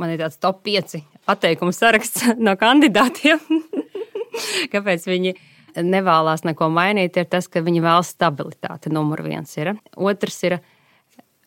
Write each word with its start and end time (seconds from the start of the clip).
man 0.00 0.14
ir 0.14 0.22
tāds 0.22 0.40
top 0.40 0.64
5 0.66 0.98
atteikumu 1.30 1.74
saraksts 1.76 2.32
no 2.46 2.56
kandidātiem. 2.60 3.40
Kāpēc 4.72 5.06
viņi 5.10 5.36
nevēlas 5.76 6.44
neko 6.46 6.70
mainīt, 6.72 7.18
ir 7.20 7.30
tas, 7.30 7.48
ka 7.50 7.62
viņi 7.64 7.82
vēlas 7.84 8.12
stabilitāti. 8.16 8.92
Numur 8.94 9.22
viens 9.26 9.52
ir. 9.60 9.74
Otrs 9.96 10.44
ir. 10.48 10.60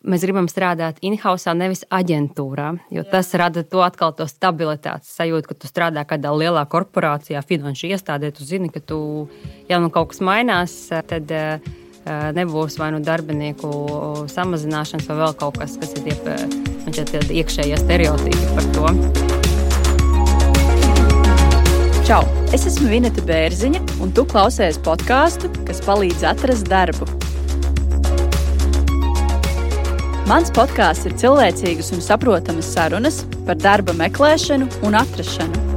Mēs 0.04 0.26
gribam 0.26 0.50
strādāt 0.52 0.98
in-house, 1.00 1.48
nevis 1.56 1.86
aģentūrā, 1.88 2.74
jo 2.92 3.06
Jā. 3.06 3.08
tas 3.08 3.30
rada 3.40 3.62
to 3.64 3.80
atkal 3.86 4.12
to 4.12 4.28
stabilitātes 4.28 5.14
sajūtu, 5.16 5.48
ka 5.48 5.56
tu 5.56 5.70
strādā 5.72 6.04
kādā 6.04 6.34
lielā 6.36 6.66
korporācijā, 6.68 7.40
finanšu 7.48 7.88
iestādē. 7.96 8.34
Tu 8.36 8.44
zini, 8.44 8.68
ka 8.68 8.84
tu, 8.84 9.00
ja 9.72 9.80
nu 9.80 9.88
kaut 9.96 10.12
kas 10.12 10.20
mainās, 10.20 10.76
tad 11.08 11.32
uh, 11.32 11.72
nebūs 12.36 12.76
vai 12.84 12.92
nu 12.92 13.00
darbinieku 13.00 13.72
samazināšanas, 14.36 15.08
vai 15.08 15.20
vēl 15.24 15.40
kaut 15.40 15.64
kas, 15.64 15.80
kas 15.80 15.96
ir 15.96 16.73
tie, 16.92 17.06
tie 17.08 17.22
iekšējie 17.40 17.80
stereotipi 17.80 18.46
par 18.58 18.68
to. 18.76 18.86
Čau! 22.04 22.24
Es 22.54 22.68
esmu 22.70 22.92
Vineta 22.92 23.24
Bērziņa, 23.26 23.80
un 24.04 24.12
tu 24.14 24.28
klausies 24.30 24.76
podkāstu, 24.86 25.50
kas 25.66 25.80
palīdz 25.88 26.26
atrast 26.34 26.68
darbu. 26.70 27.08
Mans 30.30 30.54
podkāsts 30.56 31.10
ir 31.10 31.18
cilvēcīgas 31.20 31.94
un 31.96 32.04
saprotamas 32.04 32.70
sarunas 32.76 33.24
par 33.48 33.60
darba 33.60 33.96
meklēšanu 33.98 34.70
un 34.86 35.00
atrašanu. 35.00 35.73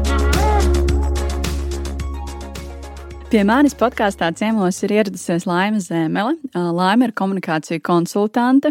Pie 3.37 3.43
manis 3.45 3.75
podkāstā 3.77 4.31
ciemos 4.33 4.79
ir 4.87 4.95
ieradusies 4.95 5.45
Laima 5.45 5.77
Zēmele. 5.85 6.39
Laima 6.57 7.05
ir 7.05 7.13
komunikācija 7.13 7.83
konsultante, 7.85 8.71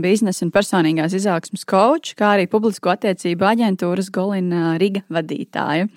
biznesa 0.00 0.46
un 0.46 0.52
personīgās 0.54 1.12
izaugsmas 1.18 1.66
koča, 1.68 2.14
kā 2.16 2.30
arī 2.38 2.46
publisko 2.48 2.94
attiecību 2.94 3.44
aģentūras 3.44 4.08
Golina 4.16 4.78
Riga 4.80 5.02
vadītāja. 5.12 5.90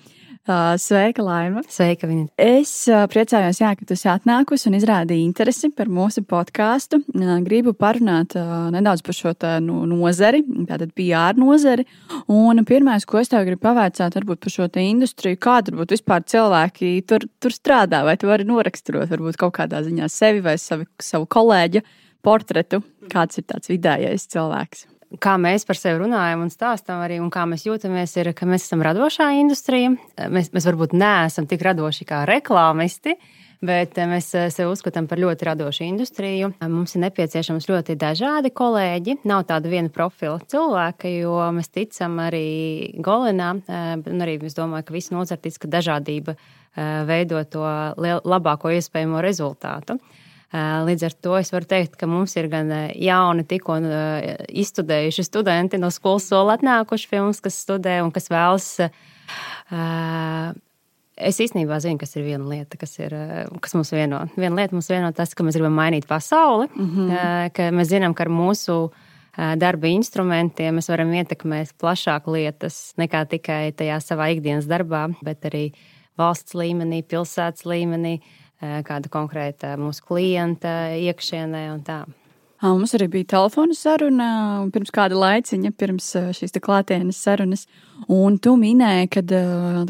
Sveika, 0.48 1.20
Laima! 1.20 1.60
Sveika, 1.68 2.08
viņa! 2.08 2.30
Es 2.40 2.72
priecājos, 3.12 3.58
jā, 3.60 3.74
ka 3.76 3.84
tu 3.84 3.92
esi 3.92 4.08
atnākusi 4.08 4.70
un 4.70 4.76
izrādīji 4.78 5.26
interesi 5.26 5.68
par 5.76 5.90
mūsu 5.92 6.22
podkāstu. 6.24 7.02
Gribu 7.44 7.74
parunāt 7.76 8.32
nedaudz 8.72 9.04
par 9.04 9.16
šo 9.18 9.34
nu, 9.60 9.82
nozari, 9.90 10.40
tātad 10.70 10.94
PR 10.96 11.36
nozari. 11.36 11.84
Un 12.32 12.64
pirmais, 12.64 13.04
ko 13.04 13.20
es 13.20 13.28
tev 13.28 13.44
gribu 13.44 13.66
pavaicāt, 13.68 14.16
varbūt 14.16 14.40
par 14.40 14.54
šo 14.54 14.68
industriju, 14.80 15.36
kāda 15.36 15.74
varbūt 15.74 15.92
vispār 15.98 16.24
cilvēki 16.24 16.94
tur, 17.04 17.28
tur 17.38 17.52
strādā, 17.52 18.00
vai 18.08 18.16
tu 18.16 18.30
vari 18.32 18.48
noraksturot 18.48 19.12
varbūt 19.12 19.36
kaut 19.40 19.58
kādā 19.60 19.84
ziņā 19.84 20.08
sevi 20.08 20.40
vai 20.40 20.56
savi, 20.56 20.88
savu 21.04 21.28
kolēģu 21.28 21.84
portretu, 22.24 22.80
kāds 23.12 23.38
ir 23.38 23.46
tāds 23.52 23.68
vidējais 23.68 24.26
cilvēks 24.32 24.89
kā 25.18 25.34
mēs 25.40 25.66
par 25.66 25.78
sevi 25.78 26.04
runājam 26.04 26.44
un 26.44 26.52
stāstām 26.52 27.02
arī, 27.02 27.18
un 27.22 27.32
kā 27.34 27.42
mēs 27.50 27.66
jūtamies, 27.66 28.14
ir, 28.20 28.32
ka 28.36 28.46
mēs 28.46 28.68
esam 28.68 28.84
radošā 28.86 29.32
industrija. 29.40 29.96
Mēs, 30.30 30.52
mēs 30.54 30.68
varbūt 30.70 30.94
neesam 30.94 31.48
tik 31.50 31.64
radoši 31.66 32.06
kā 32.08 32.24
reklāmisti. 32.30 33.16
Bet 33.60 33.98
mēs 34.08 34.30
sevi 34.32 34.70
uzskatām 34.70 35.04
par 35.04 35.20
ļoti 35.20 35.44
radošu 35.44 35.82
industriju. 35.84 36.54
Mums 36.64 36.94
ir 36.96 37.02
nepieciešams 37.02 37.66
ļoti 37.68 37.96
dažādi 38.00 38.48
kolēģi. 38.56 39.18
Nav 39.28 39.42
tāda 39.50 39.68
viena 39.68 39.92
profila 39.92 40.38
cilvēka, 40.48 41.10
jo 41.12 41.34
mēs 41.52 41.68
ticam 41.68 42.16
arī 42.24 42.46
Golinā. 43.04 43.50
Un 43.68 44.24
arī 44.24 44.38
es 44.48 44.56
domāju, 44.56 44.86
ka 44.88 44.96
visi 44.96 45.12
nozartīts, 45.12 45.60
ka 45.60 45.68
dažādība 45.68 46.38
veido 47.04 47.42
to 47.52 47.66
labāko 48.00 48.72
iespējamo 48.78 49.20
rezultātu. 49.28 49.98
Līdz 50.50 51.04
ar 51.06 51.14
to 51.22 51.36
es 51.38 51.52
varu 51.54 51.68
teikt, 51.70 51.94
ka 52.00 52.08
mums 52.10 52.32
ir 52.34 52.48
gan 52.50 52.72
jauni, 52.98 53.44
tikko 53.46 53.76
izstudējuši 54.50 55.24
studenti 55.28 55.78
no 55.78 55.92
skolas 55.94 56.26
soli 56.26 56.56
atnākuši 56.56 57.10
pie 57.10 57.20
mums, 57.22 57.38
kas 57.44 57.60
studē 57.62 58.00
un 58.02 58.10
kas 58.10 58.26
vēlas. 58.32 58.66
Es 61.20 61.38
īstenībā 61.44 61.78
zinu, 61.84 62.00
kas 62.00 62.16
ir 62.16 62.26
viena 62.26 62.48
lieta, 62.50 62.80
kas, 62.80 62.96
ir, 62.98 63.14
kas 63.62 63.76
mums 63.78 63.92
vieno. 63.94 64.24
Viena 64.34 64.58
lieta 64.58 64.74
mums 64.74 64.90
vieno 64.90 65.12
tas, 65.14 65.36
ka 65.38 65.46
mēs 65.46 65.58
gribam 65.60 65.76
mainīt 65.78 66.08
pasauli, 66.10 66.66
mm 66.74 66.90
-hmm. 66.96 67.54
ka 67.54 67.70
mēs 67.70 67.92
zinām, 67.94 68.16
ka 68.16 68.26
ar 68.26 68.32
mūsu 68.34 68.80
darba 69.36 69.86
instrumentiem 69.86 70.74
mēs 70.74 70.90
varam 70.90 71.12
ietekmēt 71.14 71.76
plašāk 71.78 72.26
lietas 72.26 72.92
nekā 72.98 73.24
tikai 73.28 73.72
tajā 73.72 74.00
savā 74.02 74.32
ikdienas 74.34 74.66
darbā, 74.66 75.14
bet 75.22 75.44
arī 75.44 75.70
valsts 76.18 76.54
līmenī, 76.54 77.04
pilsētas 77.06 77.64
līmenī. 77.64 78.18
Kāda 78.60 79.08
konkrēta 79.08 79.76
mūsu 79.80 80.04
klienta 80.04 80.92
iekšienē 81.00 81.68
un 81.72 81.84
tā. 81.84 82.02
Mums 82.60 82.92
arī 82.92 83.06
bija 83.08 83.30
telefona 83.32 83.72
saruna 83.72 84.26
pirms 84.72 84.90
kāda 84.92 85.16
laiciņa, 85.16 85.70
pirms 85.80 86.10
šīs 86.36 86.52
klātienes 86.60 87.16
sarunas. 87.16 87.64
Un 88.12 88.36
tu 88.36 88.52
minēji, 88.60 89.08
ka 89.14 89.22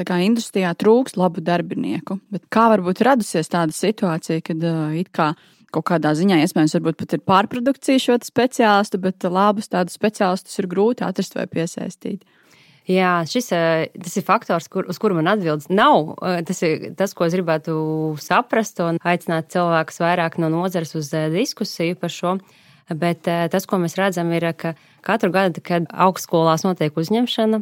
kā, 0.07 0.21
industrijā 0.23 0.71
trūkst 0.79 1.19
labu 1.19 1.43
darbinieku. 1.43 2.21
Bet 2.31 2.47
kā 2.47 2.69
varbūt 2.71 3.03
radusies 3.07 3.51
tāda 3.51 3.75
situācija, 3.75 4.45
kad 4.47 4.63
it 4.95 5.11
kā 5.11 5.33
kaut 5.75 5.87
kādā 5.91 6.15
ziņā 6.15 6.39
iespējams 6.45 6.79
pat 6.99 7.17
ir 7.17 7.25
pārprodukcija 7.27 8.03
šo 8.03 8.19
speciālistu, 8.27 9.03
bet 9.03 9.27
labus 9.27 9.71
tādus 9.71 9.99
speciālistus 9.99 10.63
ir 10.63 10.71
grūti 10.71 11.07
atrast 11.07 11.35
vai 11.39 11.49
piesaistīt? 11.51 12.23
Jā, 12.89 13.21
šis 13.29 13.51
ir 13.53 14.25
faktors, 14.25 14.67
kur, 14.73 14.87
uz 14.89 14.99
kuru 14.99 15.19
man 15.19 15.29
atbildes 15.31 15.69
nav. 15.71 16.15
Tas 16.49 16.63
ir 16.67 16.91
tas, 16.99 17.13
ko 17.15 17.27
es 17.29 17.37
gribētu 17.37 17.75
saprast 18.23 18.81
un 18.83 18.99
aicināt 19.05 19.53
cilvēkus 19.53 20.01
vairāk 20.03 20.41
no 20.41 20.49
nozares 20.53 20.97
uz 20.99 21.13
diskusiju 21.13 21.99
par 22.01 22.15
šo. 22.15 22.39
Bet 22.91 23.23
tas, 23.23 23.69
ko 23.71 23.79
mēs 23.79 23.95
redzam, 24.01 24.33
ir, 24.35 24.49
ka 24.59 24.73
katru 25.07 25.31
gadu, 25.31 25.63
kad 25.63 25.85
augstskolās 25.93 26.65
notiek 26.67 26.97
uzņemšana, 26.99 27.61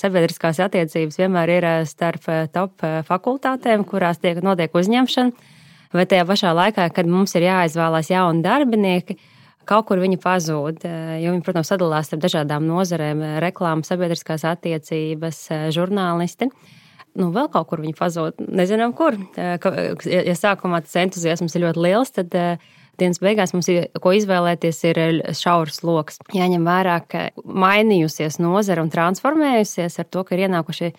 sabiedriskās 0.00 0.62
attiecības 0.64 1.20
vienmēr 1.20 1.52
ir 1.58 1.66
starp 1.90 2.24
top 2.54 2.86
fakultātēm, 3.10 3.84
kurās 3.84 4.22
tiek 4.22 4.40
notiek 4.44 4.72
uzņemšana. 4.72 5.50
Vai 5.90 6.06
tajā 6.06 6.22
pašā 6.22 6.54
laikā, 6.54 6.86
kad 6.94 7.08
mums 7.10 7.34
ir 7.34 7.48
jāizvēlās 7.48 8.12
jauni 8.12 8.44
darbinieki, 8.46 9.18
kaut 9.68 9.86
kur 9.88 10.00
viņi 10.02 10.18
pazūd. 10.20 10.84
Eh, 10.84 11.16
jo 11.24 11.34
viņi, 11.34 11.44
protams, 11.46 11.70
sadalās 11.70 12.10
starp 12.10 12.24
dažādām 12.24 12.66
nozarēm- 12.68 13.22
reklāmas, 13.46 13.90
sabiedriskās 13.90 14.44
attiecības, 14.44 15.50
eh, 15.50 15.68
žurnālisti. 15.70 16.50
Nu, 17.16 17.32
vēl 17.32 17.50
kaut 17.50 17.68
kur 17.68 17.78
viņi 17.78 17.96
pazūd. 17.96 18.32
Nezinām, 18.48 18.94
kur. 18.94 19.12
Eh, 19.36 19.58
ja 20.06 20.34
sākumā 20.34 20.80
tas 20.82 20.94
entuziasms 20.94 21.56
ir 21.56 21.62
ļoti 21.62 21.76
liels, 21.76 22.12
tad 22.12 22.30
dienas 22.98 23.18
beigās 23.18 23.52
mums 23.52 23.68
ir 23.68 23.88
ko 24.00 24.10
izvēlēties, 24.10 24.84
ir 24.84 25.22
šaurs 25.32 25.82
lokus. 25.82 26.18
Jāņem 26.32 26.62
vērā, 26.62 27.08
ka 27.08 27.30
mainījusies 27.44 28.38
nozara 28.38 28.82
un 28.82 28.90
transformējusies 28.90 29.98
ar 29.98 30.04
to, 30.04 30.22
ka 30.22 30.36
ir 30.36 30.48
ienākuši 30.48 30.92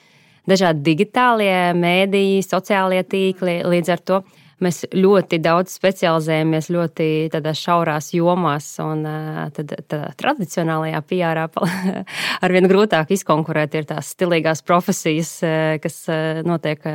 dažādi 0.47 0.83
digitālie 0.83 1.73
mēdīji, 1.77 2.43
sociālie 2.43 3.03
tīkli. 3.03 3.63
Līdz 3.63 3.89
ar 3.89 3.99
to 3.99 4.23
mēs 4.63 4.83
ļoti 4.93 5.39
daudz 5.43 5.73
specializējamies 5.77 6.69
ļoti 6.73 7.07
šaurās 7.57 8.11
jomās, 8.15 8.67
un 8.83 9.03
tad, 9.55 9.73
tad 9.91 10.15
tradicionālajā 10.21 11.01
PR 11.09 11.43
arvien 12.45 12.69
grūtāk 12.71 13.13
izkonkurēt 13.17 13.79
ir 13.79 13.89
tās 13.89 14.13
stilīgās 14.15 14.63
profesijas, 14.67 15.33
kas 15.83 16.03
notiek 16.47 16.85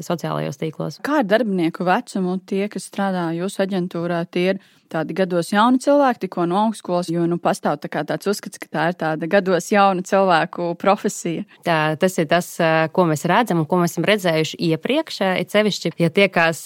sociālajos 0.00 0.60
tīklos. 0.60 1.00
Kā 1.04 1.22
ar 1.22 1.28
darbinieku 1.28 1.86
vecumu 1.88 2.38
tie, 2.46 2.66
kas 2.72 2.88
strādā 2.90 3.30
jūsu 3.36 3.64
aģentūrā, 3.66 4.24
tie 4.32 4.52
ir 4.52 4.62
tādi 4.92 5.16
gados 5.16 5.50
jauni 5.52 5.80
cilvēki, 5.82 6.24
tikko 6.26 6.44
no 6.50 6.58
augstskolas, 6.66 7.10
jo 7.12 7.24
nu, 7.28 7.38
pastāv 7.42 7.78
tā 7.82 7.90
tāds 8.06 8.28
uzskats, 8.28 8.60
ka 8.60 8.68
tā 8.70 8.86
ir 8.90 8.98
tāda 9.00 9.28
gados 9.30 9.70
jauna 9.72 10.04
cilvēku 10.06 10.72
profesija. 10.80 11.46
Tā, 11.66 11.78
tas 12.00 12.18
ir 12.20 12.28
tas, 12.30 12.48
ko 12.94 13.06
mēs 13.08 13.24
redzam 13.30 13.62
un 13.62 13.68
ko 13.68 13.80
mēs 13.80 13.96
esam 13.96 14.06
redzējuši 14.08 14.60
iepriekš. 14.70 15.20
It 15.42 15.54
sevišķi, 15.54 15.94
ja 16.02 16.10
tiekās 16.14 16.64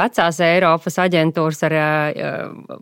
vecās 0.00 0.42
Eiropas 0.44 1.00
aģentūras 1.04 1.64
ar 1.68 1.76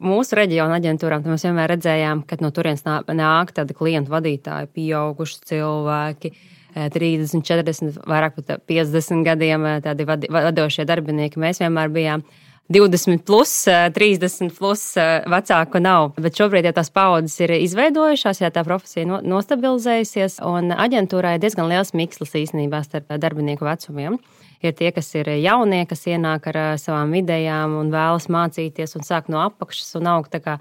mūsu 0.03 0.39
reģionu 0.39 0.79
aģentūrām, 0.79 1.25
tad 1.25 1.35
mēs 1.35 1.47
vienmēr 1.49 1.75
redzējām, 1.75 2.25
ka 2.29 2.41
no 2.45 2.53
turienes 2.55 2.87
nāk 2.87 3.55
tādi 3.57 3.77
klientu 3.77 4.15
vadītāji, 4.15 4.73
pieauguši 4.79 5.43
cilvēki. 5.53 6.37
30, 6.79 7.43
40, 7.43 7.97
vairāk 8.07 8.37
pat 8.37 8.61
50 8.69 9.25
gadiem 9.27 9.65
tādi 9.83 10.05
vadošie 10.07 10.85
darbinieki. 10.87 11.41
Mēs 11.43 11.59
vienmēr 11.65 11.89
bijām 11.91 12.23
uh, 12.23 12.37
20, 12.69 13.25
plus, 13.25 13.65
30 13.65 14.43
eh, 14.43 14.51
plus 14.59 14.83
vecāku 15.27 15.81
nav. 15.81 16.11
Bet 16.21 16.37
šobrīd 16.37 16.69
jau 16.69 16.75
tās 16.77 16.91
paudzes 16.93 17.39
ir 17.41 17.55
izveidojušās, 17.57 18.43
ja 18.43 18.51
tā 18.53 18.65
profesija 18.67 19.23
nostabilizējusies, 19.25 20.43
un 20.45 20.75
aģentūrā 20.77 21.37
ir 21.37 21.45
diezgan 21.45 21.71
liels 21.71 21.95
mikslis 21.97 22.37
īstenībā 22.45 22.83
starp 22.85 23.17
darbinieku 23.17 23.65
vecumiem. 23.65 24.19
Ir 24.61 24.75
tie, 24.75 24.91
kas 24.93 25.09
ir 25.15 25.31
jaunie, 25.39 25.85
kas 25.87 26.03
ienāk 26.11 26.51
ar 26.51 26.59
savām 26.83 27.15
idejām 27.15 27.77
un 27.79 27.93
vēlas 27.95 28.27
mācīties 28.27 28.97
un 28.99 29.07
sāk 29.07 29.31
no 29.31 29.41
apakšas 29.45 29.95
un 30.01 30.11
augt 30.11 30.35
tā 30.35 30.43
kā 30.43 30.59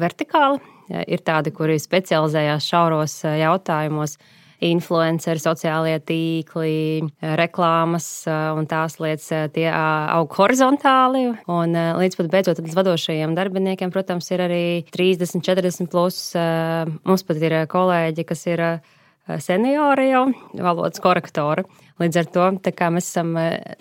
vertikāli. 0.00 0.58
Ir 0.88 1.20
tādi, 1.20 1.52
kuri 1.52 1.76
specializējās 1.76 2.66
šauros 2.72 3.20
jautājumos 3.28 4.16
influenceri, 4.64 5.40
sociālie 5.42 5.96
tīkli, 6.02 7.06
reklāmas 7.38 8.08
un 8.28 8.66
tās 8.70 8.98
lietas, 9.02 9.30
tie 9.54 9.68
aug 9.70 10.34
horizontāli. 10.38 11.24
Un 11.52 11.78
līdz 12.00 12.18
pat 12.18 12.30
beidzot 12.32 12.62
līdz 12.62 12.78
vadošajiem 12.78 13.36
darbiniekiem, 13.38 13.92
protams, 13.94 14.30
ir 14.34 14.44
arī 14.48 14.62
30, 14.94 15.44
40 15.46 15.90
plus. 15.92 16.20
Mums 17.08 17.26
pat 17.28 17.42
ir 17.42 17.60
kolēģi, 17.70 18.26
kas 18.28 18.46
ir 18.50 18.64
seniori 19.36 20.08
jau, 20.10 20.24
valodas 20.56 21.02
korektori. 21.04 21.66
Līdz 21.98 22.18
ar 22.20 22.28
to 22.30 22.44
mēs 22.94 23.08
esam 23.08 23.32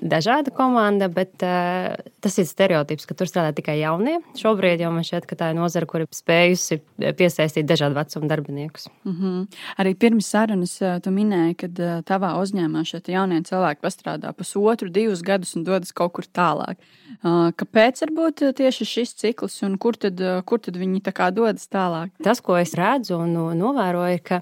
dažāda 0.01 0.49
komanda, 0.55 1.05
bet 1.13 1.43
uh, 1.45 1.93
tas 2.23 2.37
ir 2.41 2.47
stereotips, 2.49 3.05
ka 3.05 3.13
tur 3.17 3.29
strādā 3.29 3.51
tikai 3.59 3.75
jaunie. 3.77 4.15
Šobrīd 4.39 4.81
jau 4.81 4.89
man 4.95 5.05
šķiet, 5.05 5.27
ka 5.29 5.37
tā 5.37 5.51
ir 5.53 5.59
nozara, 5.59 5.85
kur 5.89 6.01
ir 6.01 6.09
spējusi 6.13 6.79
piesaistīt 6.97 7.69
dažādu 7.69 7.99
vecumu 7.99 8.29
darbiniekus. 8.31 8.89
Mm 9.05 9.13
-hmm. 9.13 9.45
Arī 9.77 9.93
pirms 9.93 10.31
sarunas 10.33 10.73
tu 11.03 11.13
minēji, 11.13 11.55
ka 11.61 11.67
tavā 12.09 12.33
uzņēmumā 12.41 12.83
šie 12.85 13.01
jaunie 13.05 13.41
cilvēki 13.41 13.81
pastrādā 13.81 14.33
pusotru, 14.33 14.89
divus 14.89 15.21
gadus 15.21 15.55
un 15.55 15.63
dodas 15.63 15.93
kaut 15.93 16.13
kur 16.13 16.25
tālāk. 16.25 16.75
Kāpēc 17.23 18.01
varbūt 18.01 18.53
tieši 18.57 18.85
šis 18.85 19.13
cikls 19.13 19.61
un 19.63 19.77
kur 19.77 19.93
tad, 19.95 20.21
kur 20.45 20.59
tad 20.59 20.75
viņi 20.77 21.01
dodas 21.31 21.69
tālāk? 21.69 22.09
Tas, 22.23 22.41
ko 22.41 22.57
es 22.57 22.73
redzu 22.73 23.15
un 23.17 23.57
novēroju, 23.57 24.13
ir, 24.13 24.21
ka 24.23 24.41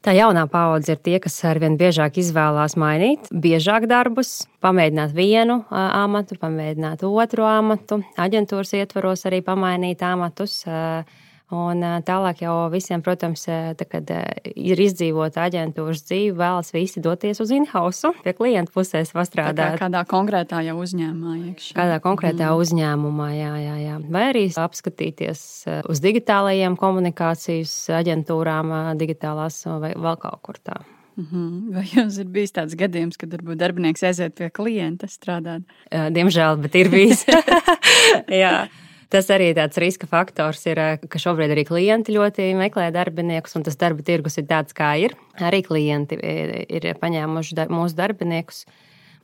Tā 0.00 0.14
jaunā 0.16 0.46
paudze 0.48 0.94
ir 0.94 1.00
tie, 1.04 1.18
kas 1.20 1.34
arvien 1.44 1.74
biežāk 1.76 2.16
izvēlās 2.22 2.72
mainīt, 2.80 3.26
biežāk 3.28 3.84
darbus, 3.90 4.46
pamēģināt 4.64 5.12
vienu 5.12 5.58
amatu, 5.68 6.38
pamēģināt 6.40 7.04
otru 7.04 7.44
amatu, 7.44 8.00
aģentūras 8.16 8.72
ietvaros 8.80 9.26
arī 9.28 9.42
pamainīt 9.44 10.00
amatus. 10.08 10.62
Uh, 10.64 11.04
Un 11.50 11.82
tālāk 12.06 12.44
jau 12.44 12.54
visiem, 12.70 13.02
protams, 13.02 13.42
tā, 13.48 13.86
kad 13.90 14.10
ir 14.54 14.82
izdzīvota 14.84 15.48
aģentūras 15.48 16.04
dzīve, 16.06 16.36
vēlas 16.38 16.70
visi 16.70 17.02
doties 17.02 17.42
uz 17.42 17.50
in-house, 17.54 18.12
pie 18.22 18.34
klienta 18.38 18.70
pusēs 18.74 19.10
pastrādāt. 19.16 19.74
Kā 19.74 19.88
kādā 19.88 20.04
konkrētā 20.10 20.60
jau 20.68 20.76
uzņēmumā 20.84 21.34
iekšā. 21.50 21.74
Kādā 21.74 21.96
konkrētā 22.04 22.52
mm. 22.52 22.62
uzņēmumā, 22.62 23.28
jā, 23.34 23.50
jā, 23.64 23.74
jā. 23.82 23.96
Vai 24.14 24.22
arī 24.28 24.44
apskatīties 24.62 25.42
uz 25.90 26.02
digitālajiem 26.04 26.78
komunikācijas 26.78 27.74
aģentūrām, 27.98 28.70
digitālās 29.00 29.64
vai 29.82 29.96
vēl 29.98 30.20
kaut 30.22 30.42
kur 30.46 30.62
tā. 30.62 30.78
Mhm. 31.20 31.72
Vai 31.74 31.82
jums 31.90 32.20
ir 32.22 32.28
bijis 32.32 32.54
tāds 32.56 32.76
gadījums, 32.78 33.18
kad 33.20 33.32
varbūt 33.34 33.58
darbinieks 33.60 34.06
aiziet 34.06 34.36
pie 34.38 34.48
klienta 34.54 35.10
strādāt? 35.10 35.66
Diemžēl, 35.90 36.62
bet 36.62 36.78
ir 36.78 36.92
bijis. 36.92 37.26
Tas 39.10 39.26
arī 39.34 39.48
tāds 39.58 39.78
riska 39.82 40.06
faktors 40.06 40.62
ir, 40.70 40.78
eh, 40.78 41.00
ka 41.10 41.18
šobrīd 41.18 41.50
arī 41.50 41.64
klienti 41.66 42.14
ļoti 42.14 42.52
meklē 42.54 42.92
darbiniekus, 42.94 43.56
un 43.58 43.64
tas 43.66 43.74
darba 43.76 44.04
tirgus 44.06 44.38
ir 44.38 44.46
tāds, 44.46 44.72
kā 44.72 44.92
ir. 45.02 45.16
Arī 45.34 45.64
klienti 45.66 46.18
eh, 46.22 46.64
ir 46.68 46.86
paņēmuši 46.94 47.58
dar 47.58 47.68
mūsu 47.74 47.98
darbiniekus. 47.98 48.64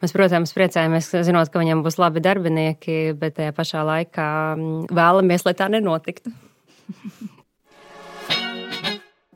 Mēs, 0.02 0.12
protams, 0.12 0.52
priecājamies, 0.52 1.12
zinot, 1.24 1.48
ka 1.48 1.62
viņiem 1.62 1.84
būs 1.86 2.00
labi 2.02 2.20
darbinieki, 2.20 3.14
bet 3.16 3.38
tajā 3.38 3.54
pašā 3.56 3.86
laikā 3.86 4.28
mm, 4.58 4.90
vēlamies, 4.90 5.46
lai 5.46 5.54
tā 5.56 5.70
nenotiktu. 5.72 6.34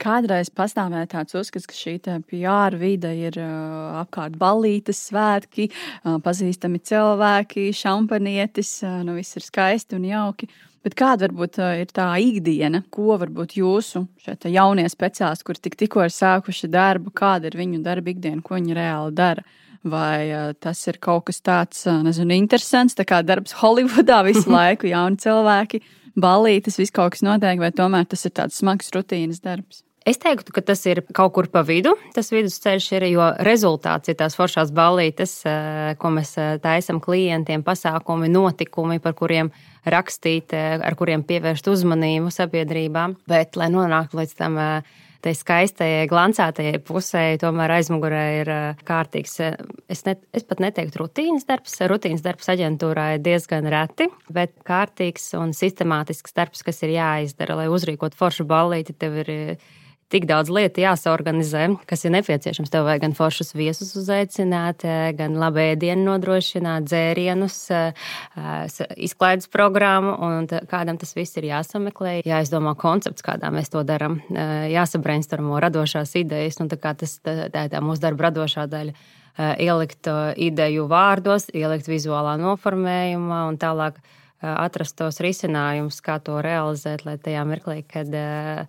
Kādreiz 0.01 0.49
pastāvēja 0.57 1.11
tāds 1.13 1.37
uzskats, 1.37 1.67
ka 1.69 1.77
šī 1.77 1.99
PR 2.01 2.77
vide 2.81 3.11
ir 3.13 3.37
uh, 3.37 4.01
apkārt 4.01 4.39
ballītes, 4.41 5.03
svētki, 5.11 5.67
uh, 5.69 6.17
pazīstami 6.25 6.81
cilvēki, 6.81 7.67
šampanietis, 7.77 8.79
uh, 8.87 9.03
nu 9.05 9.19
viss 9.19 9.37
ir 9.37 9.45
skaisti 9.45 9.99
un 9.99 10.07
jauki. 10.09 10.49
Bet 10.81 10.97
kāda 10.97 11.27
varbūt 11.27 11.59
ir 11.83 11.91
tā 11.93 12.07
ikdiena, 12.25 12.81
ko 12.89 13.19
varbūt 13.21 13.59
jūsu 13.59 14.07
jaunie 14.49 14.87
speciālisti, 14.89 15.45
kur 15.45 15.61
tik, 15.61 15.77
tikko 15.77 16.07
ir 16.07 16.15
sākuši 16.15 16.71
darbu, 16.73 17.13
kāda 17.13 17.51
ir 17.51 17.59
viņu 17.61 17.83
darba 17.85 18.15
ikdiena, 18.15 18.41
ko 18.41 18.57
viņi 18.57 18.79
reāli 18.79 19.13
dara? 19.19 19.45
Vai 19.85 20.55
tas 20.61 20.81
ir 20.89 20.97
kaut 21.01 21.27
kas 21.29 21.41
tāds, 21.45 21.85
nezinu, 22.05 22.33
interesants, 22.37 22.97
tā 22.97 23.05
kā 23.05 23.21
darbs 23.21 23.53
Holivudā 23.61 24.23
visu 24.31 24.49
laiku, 24.49 24.89
jauni 24.89 25.21
cilvēki, 25.21 25.85
ballītes, 26.17 26.81
viss 26.81 26.97
kaut 26.97 27.13
kas 27.19 27.29
notiek, 27.29 27.61
vai 27.61 27.73
tomēr 27.77 28.09
tas 28.09 28.25
ir 28.25 28.37
tāds 28.41 28.57
smags 28.65 28.89
rutīnas 28.97 29.45
darbs? 29.45 29.85
Es 30.09 30.17
teiktu, 30.17 30.55
ka 30.57 30.63
tas 30.65 30.81
ir 30.89 31.03
kaut 31.13 31.35
kur 31.37 31.51
pa 31.53 31.61
vidu. 31.67 31.93
Tas 32.17 32.31
vidusceļš 32.33 32.87
ir, 32.97 33.05
jo 33.13 33.27
rezultāts 33.45 34.09
ir 34.09 34.17
tās 34.17 34.37
foršās 34.39 34.73
ballītes, 34.73 35.35
eh, 35.45 35.93
ko 36.01 36.09
mēs 36.15 36.33
eh, 36.41 36.55
taisām 36.63 37.03
klientiem, 37.05 37.61
pasākumi, 37.67 38.31
notikumi, 38.33 38.97
par 38.99 39.13
kuriem 39.19 39.51
rakstīt, 39.85 40.55
eh, 40.57 40.79
ar 40.81 40.97
kuriem 40.97 41.21
pievērst 41.29 41.69
uzmanību 41.69 42.33
sabiedrībā. 42.33 43.11
Bet, 43.29 43.61
lai 43.61 43.69
nonāktu 43.69 44.23
līdz 44.23 44.35
tam 44.39 44.57
tai 45.21 45.35
skaistajai, 45.37 46.07
glancētajai 46.09 46.79
pusē, 46.81 47.37
tomēr 47.43 47.75
aizmugurē 47.77 48.23
ir 48.39 48.51
kārtīgs. 48.89 49.35
Es, 49.93 50.07
ne, 50.07 50.15
es 50.33 50.47
pat 50.49 50.63
neteiktu 50.65 51.03
rutīnas 51.03 51.45
darbs. 51.45 51.77
Rutīnas 51.93 52.25
darbs 52.25 52.49
aģentūrā 52.49 53.19
ir 53.19 53.21
diezgan 53.27 53.69
reti, 53.69 54.09
bet 54.33 54.57
kārtīgs 54.65 55.35
un 55.37 55.53
sistemātisks 55.53 56.33
darbs, 56.33 56.65
kas 56.65 56.81
ir 56.89 56.97
jāizdara, 56.97 57.59
lai 57.61 57.69
uzrīkot 57.69 58.17
foršu 58.17 58.49
ballīti. 58.49 58.97
Tev 58.97 59.21
ir 59.27 59.35
tik 60.11 60.27
daudz 60.27 60.51
lietu 60.53 60.83
jāsaorganizē, 60.83 61.67
kas 61.89 62.03
ir 62.05 62.15
nepieciešams. 62.17 62.71
Tev 62.73 62.87
vajag 62.89 63.05
gan 63.05 63.15
foršus 63.17 63.53
viesus 63.55 63.93
uzaicināt, 63.99 64.85
eh, 64.85 65.13
gan 65.17 65.37
labu 65.39 65.63
ēdienu 65.63 66.09
nodrošināt, 66.09 66.89
dzērienus, 66.91 67.59
eh, 67.71 67.93
izklaides 68.97 69.49
programmu, 69.49 70.17
un 70.21 70.47
kādam 70.47 70.99
tas 70.99 71.15
viss 71.15 71.37
ir 71.37 71.45
jāsameklē, 71.45 72.25
jāizdomā 72.25 72.77
koncepts, 72.77 73.23
kādā 73.23 73.51
mēs 73.55 73.71
to 73.71 73.85
darām, 73.85 74.21
eh, 74.31 74.71
jāsabrainstormo 74.75 75.61
radošās 75.61 76.15
idejas, 76.19 76.61
un 76.61 76.69
tā, 76.69 76.79
tas, 76.97 77.21
tā, 77.21 77.51
tā 77.51 77.69
tā 77.71 77.81
mūsu 77.81 78.01
darba 78.01 78.31
radošā 78.31 78.67
daļa. 78.69 78.95
Ielikt 79.39 80.05
ideju 80.37 80.87
vārdos, 80.89 81.49
ielikt 81.55 81.87
vizuālā 81.87 82.37
noformējumā 82.37 83.49
un 83.49 83.57
tālāk 83.57 83.95
atrast 84.43 84.97
tos 84.97 85.19
risinājumus, 85.19 86.03
kā 86.03 86.23
to 86.23 86.43
realizēt, 86.43 87.07
lai 87.07 87.17
tajā 87.17 87.47
mirklī, 87.47 87.85
kad 87.89 88.09
uh, 88.13 88.67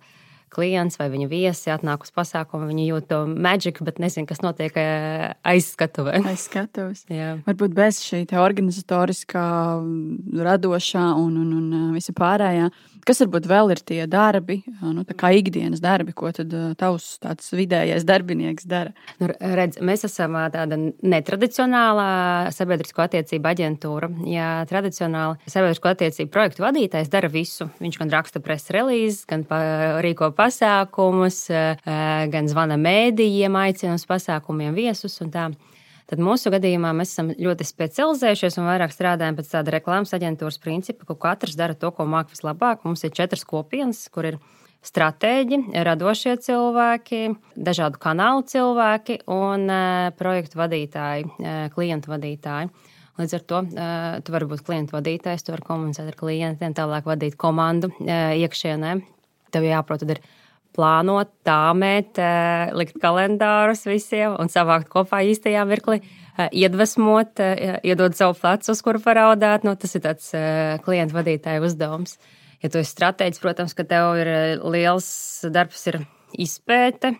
klients 0.52 0.98
vai 1.00 1.08
viņa 1.12 1.28
viesi 1.30 1.72
atnāk 1.72 2.06
uz 2.06 2.12
pasākumu, 2.14 2.68
viņi 2.70 2.88
jūt 2.90 3.08
to 3.10 3.20
maģiku, 3.30 3.86
bet 3.88 4.00
nezina, 4.02 4.28
kas 4.28 4.42
notiek 4.44 4.76
eh, 4.80 5.32
aizskatuvē. 5.48 6.18
Aizskatuves. 6.32 7.06
Varbūt 7.46 7.76
bez 7.76 8.02
šī 8.04 8.24
organizatoriskā, 8.38 9.46
radošā 10.48 11.06
un, 11.18 11.38
un, 11.44 11.52
un 11.58 11.68
eh, 11.78 11.86
visa 11.96 12.14
pārējā. 12.16 12.70
Kas 13.02 13.18
varbūt 13.18 13.48
vēl 13.50 13.72
ir 13.74 13.80
tie 13.82 14.04
darbi, 14.06 14.60
nu, 14.78 15.02
kā 15.18 15.32
ikdienas 15.34 15.80
darbi, 15.82 16.12
ko 16.14 16.30
tavs 16.30 17.06
tāds 17.22 17.48
vidējais 17.50 18.04
darbinieks 18.06 18.68
dara? 18.70 18.92
Nu, 19.18 19.26
redz, 19.32 19.80
mēs 19.82 20.06
esam 20.06 20.36
tāda 20.54 20.78
netradicionālā 20.78 22.52
sabiedrisko 22.54 23.02
attiecību 23.02 23.50
aģentūra. 23.50 24.10
Ja 24.30 24.52
tradicionāli 24.70 25.50
sabiedrisko 25.50 25.90
attiecību 25.96 26.30
projektu 26.30 26.62
vadītājs 26.62 27.10
dara 27.10 27.32
visu, 27.32 27.66
viņš 27.82 27.98
gan 28.04 28.14
raksta 28.14 28.44
preses 28.44 28.70
relīzes, 28.76 29.26
gan 29.26 29.42
rīko 30.06 30.30
pasākumus, 30.38 31.48
gan 31.82 32.54
zvana 32.54 32.78
mēdījiem, 32.78 33.58
aicina 33.66 33.98
uz 33.98 34.06
pasākumiem 34.06 34.78
viesus 34.78 35.18
un 35.26 35.34
tā. 35.34 35.50
Tad 36.12 36.20
mūsu 36.20 36.50
gadījumā 36.52 36.90
mēs 36.92 37.14
esam 37.14 37.30
ļoti 37.32 37.64
specializējušies 37.64 38.58
un 38.60 38.66
vairāk 38.68 38.92
strādājam 38.92 39.38
pēc 39.38 39.46
tāda 39.48 39.72
reklāmas 39.72 40.10
aģentūras 40.12 40.58
principa, 40.60 41.06
ka 41.08 41.14
katrs 41.16 41.56
dara 41.56 41.72
to, 41.72 41.88
ko 41.96 42.04
māca 42.04 42.34
vislabāk. 42.34 42.82
Mums 42.84 43.00
ir 43.08 43.14
četras 43.16 43.46
kopienas, 43.48 44.02
kur 44.12 44.28
ir 44.28 44.36
stratēģi, 44.84 45.62
radošie 45.88 46.34
cilvēki, 46.44 47.22
dažādu 47.56 48.02
kanālu 48.02 48.44
cilvēki 48.44 49.22
un 49.32 49.64
uh, 49.72 50.10
projektu 50.18 50.60
vadītāji, 50.60 51.30
uh, 51.32 51.64
klientu 51.72 52.12
vadītāji. 52.12 52.68
Līdz 53.22 53.38
ar 53.38 53.48
to 53.48 53.62
uh, 53.64 54.20
tu 54.20 54.36
vari 54.36 54.50
būt 54.52 54.66
klientu 54.68 54.98
vadītājs, 54.98 55.46
tu 55.46 55.56
vari 55.56 55.64
komunicēt 55.64 56.12
ar 56.12 56.20
klientiem, 56.20 56.76
tālāk 56.76 57.08
vadīt 57.08 57.40
komandu 57.40 57.88
iekšienē. 58.04 58.98
Tev 59.56 59.64
jāprot, 59.64 60.04
tad 60.04 60.18
ir 60.18 60.22
plānot, 60.76 61.30
tāmēt, 61.46 62.18
eh, 62.18 62.72
likt 62.76 62.98
kalendārus 63.02 63.84
visiem 63.88 64.36
un 64.40 64.50
savākt 64.52 64.88
kopā 64.92 65.22
īstajā 65.28 65.64
mirklī, 65.68 66.00
eh, 66.02 66.48
iedvesmot, 66.52 67.40
eh, 67.40 67.80
iedot 67.84 68.14
savu 68.14 68.34
plecu, 68.34 68.70
uz 68.70 68.82
kuru 68.82 68.98
paraudāt. 68.98 69.64
Nu, 69.64 69.74
tas 69.76 69.94
ir 69.94 70.00
tāds 70.00 70.30
klientu 70.82 71.12
vadītāja 71.12 71.62
uzdevums. 71.62 72.18
Ja 72.62 72.68
tu 72.68 72.78
esi 72.78 72.94
stratēģis, 72.94 73.40
protams, 73.40 73.74
ka 73.74 73.84
tev 73.84 74.16
ir 74.16 74.60
liels 74.62 75.44
darbs, 75.50 75.86
ir 75.88 76.06
izpēte, 76.38 77.16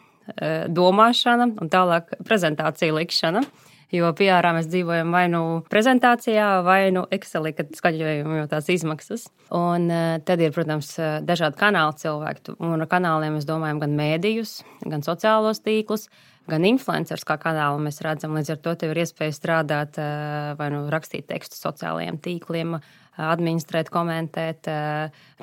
domāšana 0.71 1.61
un 1.61 1.69
tālāk 1.69 2.15
prezentācija 2.23 2.93
likšana. 2.95 3.45
Jo 3.93 4.09
PR 4.17 4.47
mēs 4.57 4.71
dzīvojam 4.73 5.13
vai 5.13 5.27
nu 5.29 5.43
prezentācijā, 5.69 6.47
vai 6.65 6.87
nu 6.97 7.03
Excelī, 7.13 7.51
kad 7.53 7.75
skaļojam 7.77 8.39
jau 8.39 8.47
tās 8.49 8.71
izmaksas. 8.73 9.27
Un 9.53 9.91
eh, 9.93 10.17
tad 10.25 10.41
ir, 10.41 10.55
protams, 10.55 10.95
eh, 10.97 11.19
dažādi 11.29 11.61
kanāli 11.61 11.99
cilvēki. 12.01 12.57
Un 12.57 12.81
ar 12.81 12.89
kanāliem 12.89 13.37
mēs 13.37 13.45
domājam 13.49 13.83
gan 13.83 13.99
mēdījus, 13.99 14.63
gan 14.89 15.05
sociālos 15.05 15.61
tīklus 15.61 16.09
gan 16.49 16.65
influencerus 16.67 17.23
kā 17.29 17.37
kanālu 17.39 17.85
mēs 17.85 18.01
redzam. 18.03 18.33
Līdz 18.35 18.55
ar 18.57 18.63
to 18.65 18.73
tev 18.81 18.95
ir 18.95 19.03
iespēja 19.05 19.37
strādāt 19.37 20.01
eh, 20.01 20.57
vai 20.57 20.73
nu 20.73 20.87
rakstīt 20.91 21.29
tekstu 21.29 21.61
sociālajiem 21.61 22.17
tīkliem, 22.25 22.81
administrēt, 23.13 23.91
komentēt, 23.93 24.65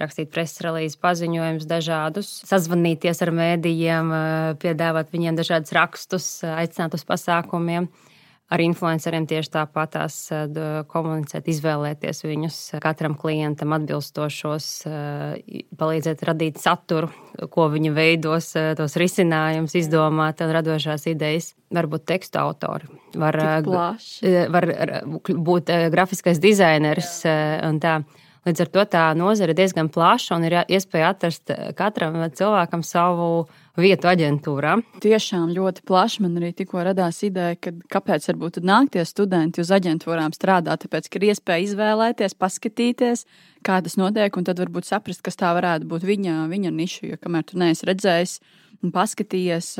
rakstīt 0.02 0.32
preses 0.34 0.58
relīzes 0.66 0.98
paziņojumus 1.06 1.68
dažādus, 1.70 2.32
sazvanīties 2.50 3.22
ar 3.22 3.30
mēdījiem, 3.38 4.10
piedāvāt 4.58 5.14
viņiem 5.14 5.38
dažādus 5.38 5.76
rakstus, 5.78 6.32
aicināt 6.50 6.98
uz 6.98 7.06
pasākumiem. 7.06 7.86
Ar 8.50 8.62
influenceriem 8.64 9.28
tieši 9.30 9.52
tāpat 9.54 9.92
tās 9.94 10.16
komunicēt, 10.90 11.46
izvēlēties 11.54 12.24
viņus, 12.26 12.56
katram 12.82 13.14
klientam 13.20 13.76
atbilstošos, 13.78 14.70
palīdzēt 15.78 16.24
radīt 16.26 16.58
saturu, 16.58 17.12
ko 17.54 17.68
viņi 17.70 17.92
veidos, 17.94 18.48
tos 18.80 18.98
risinājumus, 18.98 19.78
izdomāt 19.78 20.42
un 20.42 20.54
radošās 20.58 21.06
idejas. 21.12 21.52
Varbūt 21.78 22.08
tekstu 22.10 22.42
autori, 22.42 22.90
var, 23.14 23.38
var 24.50 24.68
būt 25.30 25.70
grafiskais 25.94 26.42
dizainers 26.42 27.20
un 27.70 27.78
tā. 27.84 28.00
Līdz 28.50 28.64
ar 28.64 28.70
to 28.74 28.84
tā 28.90 29.02
nozare 29.14 29.54
ir 29.54 29.60
diezgan 29.60 29.92
plaša 29.94 30.38
un 30.40 30.46
ir 30.48 30.56
iespēja 30.66 31.12
atrast 31.14 31.52
katram 31.78 32.16
cilvēkam 32.34 32.82
savu 32.82 33.44
vietu 33.78 34.10
aģentūrā. 34.10 34.72
Tiešām 35.04 35.52
ļoti 35.54 35.84
plaši 35.86 36.24
man 36.26 36.40
arī 36.40 36.50
tikko 36.58 36.82
radās 36.88 37.22
ideja, 37.28 37.60
ka 37.62 37.76
kāpēc 37.94 38.26
varbūt 38.32 38.58
nākties 38.66 39.14
studenti 39.14 39.62
uz 39.62 39.70
aģentūrām 39.76 40.34
strādāt, 40.34 40.82
tāpēc, 40.88 41.12
ka 41.12 41.22
ir 41.22 41.28
iespēja 41.30 41.68
izvēlēties, 41.68 42.34
paskatīties, 42.42 43.28
kā 43.62 43.78
tas 43.86 44.00
notiek, 44.02 44.34
un 44.34 44.50
tad 44.50 44.64
varbūt 44.64 44.90
saprast, 44.90 45.22
kas 45.22 45.38
tā 45.38 45.54
varētu 45.54 45.86
būt 45.92 46.10
viņa, 46.10 46.40
viņa 46.50 46.74
niša, 46.74 47.06
jo 47.12 47.22
kamēr 47.22 47.46
tu 47.46 47.62
neesi 47.62 47.86
redzējis 47.86 48.40
paskatījies, 48.80 49.74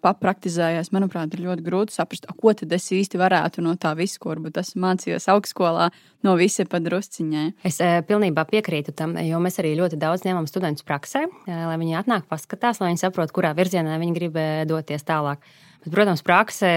papraktizējies, 0.00 0.88
manuprāt, 0.94 1.34
ir 1.36 1.42
ļoti 1.44 1.64
grūti 1.66 1.92
saprast, 1.92 2.24
ko 2.40 2.54
tad 2.56 2.72
es 2.72 2.86
īsti 2.94 3.20
varētu 3.20 3.60
no 3.64 3.74
tā 3.76 3.92
visu, 3.98 4.16
ko 4.22 4.30
varbūt 4.32 4.56
esmu 4.62 4.80
mācījies 4.86 5.28
augstskolā, 5.32 5.90
no 6.24 6.36
visa 6.40 6.64
padrusciņai. 6.64 7.46
Es 7.68 7.82
pilnībā 8.08 8.46
piekrītu 8.48 8.94
tam, 8.96 9.12
jo 9.20 9.40
mēs 9.44 9.60
arī 9.60 9.74
ļoti 9.76 10.00
daudz 10.00 10.24
ņemam 10.24 10.48
studentus 10.48 10.86
praksē, 10.88 11.26
lai 11.46 11.76
viņi 11.82 11.98
atnāk, 12.00 12.24
paskatās, 12.32 12.80
lai 12.80 12.94
viņi 12.94 13.02
saprotu, 13.04 13.36
kurā 13.36 13.52
virzienā 13.58 13.98
viņi 14.00 14.16
grib 14.16 14.40
doties 14.70 15.04
tālāk. 15.04 15.44
Bet, 15.84 15.92
protams, 15.92 16.24
praksē, 16.26 16.72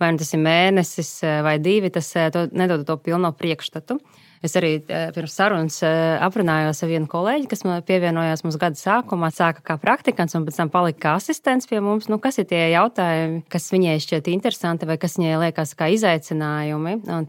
vai 0.00 0.08
nu 0.14 0.18
tas 0.18 0.32
ir 0.32 0.40
mēnesis 0.42 1.12
vai 1.44 1.58
divi, 1.62 1.92
tas 1.94 2.08
nedod 2.56 2.88
to 2.88 2.96
pilno 3.04 3.30
priekšstatu. 3.36 4.00
Es 4.44 4.54
arī 4.58 4.76
eh, 4.80 5.08
pirms 5.14 5.34
sarunas 5.34 5.78
eh, 5.86 6.16
aprunājos 6.22 6.82
ar 6.84 6.90
vienu 6.92 7.10
kolēģi, 7.10 7.48
kas 7.50 7.64
man 7.66 7.82
pievienojās 7.86 8.44
mums 8.46 8.58
gada 8.60 8.78
sākumā, 8.78 9.32
sāka 9.34 9.64
kā 9.66 9.78
praktikants 9.82 10.36
un 10.38 10.46
pēc 10.46 10.60
tam 10.60 10.72
palika 10.74 11.02
kā 11.06 11.14
asistents 11.18 11.70
pie 11.70 11.80
mums. 11.84 12.10
Nu, 12.12 12.20
kas 12.22 12.38
ir 12.38 12.48
tie 12.50 12.68
jautājumi, 12.74 13.42
kas 13.50 13.70
viņai 13.74 13.96
šķiet 14.04 14.30
interesanti 14.34 14.88
vai 14.88 14.98
kas 15.00 15.18
viņai 15.18 15.40
liekas 15.46 15.74
kā 15.78 15.90
izaicinājumi? 15.96 17.00
Un 17.08 17.26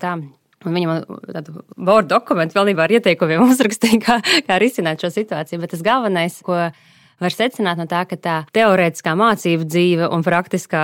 Un 0.68 0.76
viņa 0.76 0.88
man 0.90 1.06
tādu 1.32 1.62
Word 1.88 2.10
dokumentu 2.12 2.58
pilnībā 2.58 2.84
ar 2.84 2.94
ieteikumiem 2.98 3.46
uzrakstīja, 3.54 4.00
kā, 4.04 4.18
kā 4.44 4.58
risināt 4.60 5.00
šo 5.00 5.08
situāciju. 5.16 5.62
Bet 5.64 5.72
tas 5.72 5.84
galvenais, 5.86 6.36
ko 6.44 6.58
var 6.60 7.36
secināt 7.36 7.80
no 7.80 7.88
tā, 7.88 8.04
ka 8.10 8.20
tā 8.20 8.36
teorētiskā 8.56 9.16
mācību 9.20 9.68
dzīve 9.68 10.10
un 10.12 10.26
praktiskā 10.26 10.84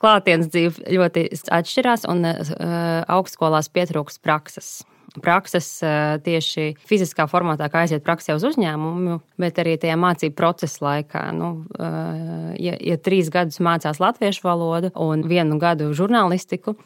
klātienes 0.00 0.50
dzīve 0.52 0.86
ļoti 0.96 1.26
atšķirās, 1.52 2.06
un 2.10 2.24
uh, 2.28 2.54
augstskolās 3.10 3.70
pietrūks 3.72 4.20
prakses. 4.24 4.80
Prakses 5.20 5.66
uh, 5.82 6.20
tieši 6.22 6.76
fiziskā 6.86 7.26
formātā, 7.30 7.66
kā 7.70 7.84
aiziet 7.84 8.04
praksē 8.06 8.36
uz 8.38 8.46
uzņēmumu, 8.52 9.18
bet 9.42 9.58
arī 9.58 9.74
tajā 9.80 9.96
mācību 9.98 10.36
procesa 10.38 10.86
laikā. 10.86 11.24
Nu, 11.36 11.50
uh, 11.78 12.52
ja, 12.60 12.76
ja 12.78 12.98
trīs 13.00 13.32
gadus 13.32 13.58
mācās 13.64 14.02
latviešu 14.02 14.46
valodu 14.46 14.92
un 14.94 15.26
vienu 15.30 15.58
gadu 15.62 15.90
žurnālistiku, 15.98 16.76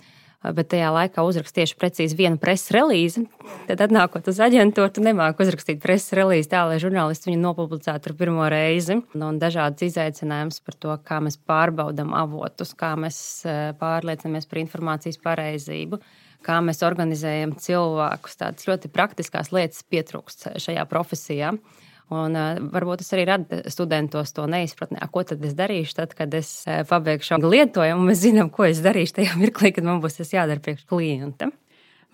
bet 0.53 0.69
tajā 0.75 0.91
laikā 0.93 1.25
uzrakst 1.25 1.57
tieši 1.57 1.77
precīzi 1.81 2.19
vienu 2.19 2.41
preses 2.41 2.73
relīzi. 2.75 3.25
Tad, 3.69 3.85
atnākot 3.87 4.27
uz 4.29 4.41
aģentūru, 4.45 4.93
tu 4.93 5.05
nemāki 5.05 5.47
uzrakstīt 5.47 5.81
preses 5.83 6.13
relīzi 6.19 6.51
tā, 6.53 6.65
lai 6.69 6.81
žurnālisti 6.83 7.31
viņu 7.31 7.41
nopublicētu 7.41 8.17
pirmo 8.19 8.49
reizi. 8.53 8.99
Un 9.17 9.39
dažādas 9.41 9.87
izaicinājumus 9.89 10.61
par 10.65 10.79
to, 10.81 10.99
kā 11.07 11.21
mēs 11.25 11.39
pārbaudām 11.41 12.13
avotus, 12.19 12.75
kā 12.77 12.93
mēs 13.01 13.19
eh, 13.49 13.71
pārliecinamies 13.81 14.51
par 14.51 14.61
informācijas 14.65 15.23
pareizību. 15.25 16.03
Kā 16.45 16.59
mēs 16.61 16.85
organizējam 16.85 17.55
cilvēkus, 17.57 18.37
tādas 18.37 18.69
ļoti 18.69 18.91
praktiskas 18.93 19.49
lietas 19.55 19.81
pietrūkst 19.89 20.51
šajā 20.61 20.85
profesijā. 20.91 21.55
Uh, 21.55 21.84
Un, 22.13 22.37
varbūt 22.69 23.01
tas 23.01 23.15
arī 23.17 23.25
rada 23.31 23.63
studentos 23.73 24.35
to 24.37 24.45
neizpratni, 24.51 25.01
ko 25.11 25.23
tad 25.25 25.45
es 25.49 25.55
darīšu, 25.57 25.95
tad, 25.97 26.13
kad 26.19 26.35
es 26.37 26.51
pabeigšu 26.91 27.39
lietojumu. 27.41 28.11
Mēs 28.11 28.21
zinām, 28.27 28.51
ko 28.53 28.67
es 28.69 28.83
darīšu 28.85 29.17
tajā 29.21 29.37
mirklī, 29.41 29.73
kad 29.73 29.87
man 29.89 30.03
būs 30.05 30.21
tas 30.21 30.35
jādara 30.35 30.61
priekš 30.61 30.85
klienta. 30.91 31.49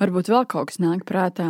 Varbūt 0.00 0.30
vēl 0.32 0.46
kaut 0.48 0.70
kas 0.70 0.78
nāk 0.80 1.02
prātā, 1.08 1.46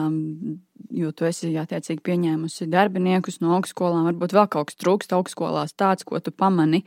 jo 0.90 1.12
tu 1.14 1.28
esi 1.28 1.52
attiecīgi 1.61 2.02
pieņēmusi 2.02 2.66
darbiniekus 2.73 3.38
no 3.44 3.52
augstskolām. 3.59 4.09
Varbūt 4.09 4.35
vēl 4.35 4.49
kaut 4.50 4.73
kas 4.73 4.80
trūkst 4.80 5.14
augstskolās, 5.14 5.76
tāds, 5.78 6.02
ko 6.09 6.18
tu 6.18 6.32
pamani, 6.35 6.80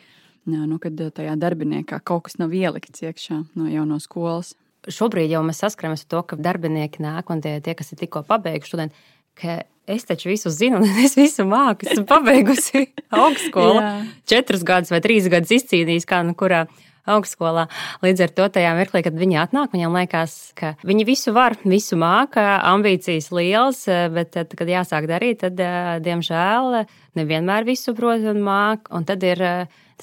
nu, 0.50 0.80
kad 0.84 0.98
tajā 0.98 1.38
darbiniekā 1.40 2.02
kaut 2.04 2.26
kas 2.26 2.36
nav 2.42 2.52
ielikts 2.52 3.06
iekšā 3.06 3.40
no 3.56 3.70
jau 3.72 3.86
no 3.88 4.02
skolas. 4.04 4.58
Šobrīd 4.92 5.32
jau 5.32 5.46
mēs 5.48 5.62
saskaramies 5.64 6.04
ar 6.04 6.10
to, 6.12 6.24
ka 6.28 6.42
darbinieki 6.50 7.06
nāk 7.06 7.32
un 7.32 7.40
tie, 7.46 7.56
tie 7.64 7.78
kas 7.80 7.94
ir 7.94 8.02
tikko 8.02 8.26
pabeiguši 8.28 8.74
studenti, 8.74 9.06
ka 9.40 9.62
es 9.88 10.06
taču 10.08 10.30
visu 10.32 10.52
zinu, 10.54 10.82
un 10.84 11.04
es 11.06 11.18
visu 11.20 11.46
māku. 11.48 11.88
Esmu 11.90 12.06
pabeigusi 12.10 12.88
augstskolu. 13.24 13.84
Četrus 14.30 14.66
gadus 14.68 14.94
vai 14.94 15.02
trīs 15.04 15.30
gadus 15.32 15.56
izcīnījis, 15.60 16.08
kā 16.10 16.24
nu 16.28 16.36
kurā 16.38 16.66
augstskolā. 17.10 17.68
Līdz 18.06 18.26
ar 18.26 18.34
to 18.38 18.48
tajā 18.58 18.74
mirklī, 18.78 19.04
kad 19.06 19.18
viņi 19.20 19.40
atnāk, 19.44 19.74
viņiem 19.76 20.00
liekas, 20.00 20.36
ka 20.60 20.74
viņi 20.88 21.08
visu 21.08 21.36
var, 21.36 21.58
visu 21.68 22.00
māca, 22.00 22.60
ambīcijas 22.72 23.32
liels, 23.36 23.86
bet 24.16 24.34
tad, 24.38 24.54
kad 24.58 24.70
jāsāk 24.72 25.08
darīt, 25.12 25.44
tad, 25.44 25.60
diemžēl, 26.04 26.84
nevienmēr 27.20 27.68
visu 27.68 27.96
prot 27.98 28.24
un 28.34 28.44
māca. 28.46 28.90
Un 28.94 29.08
tad 29.08 29.24
ir 29.28 29.42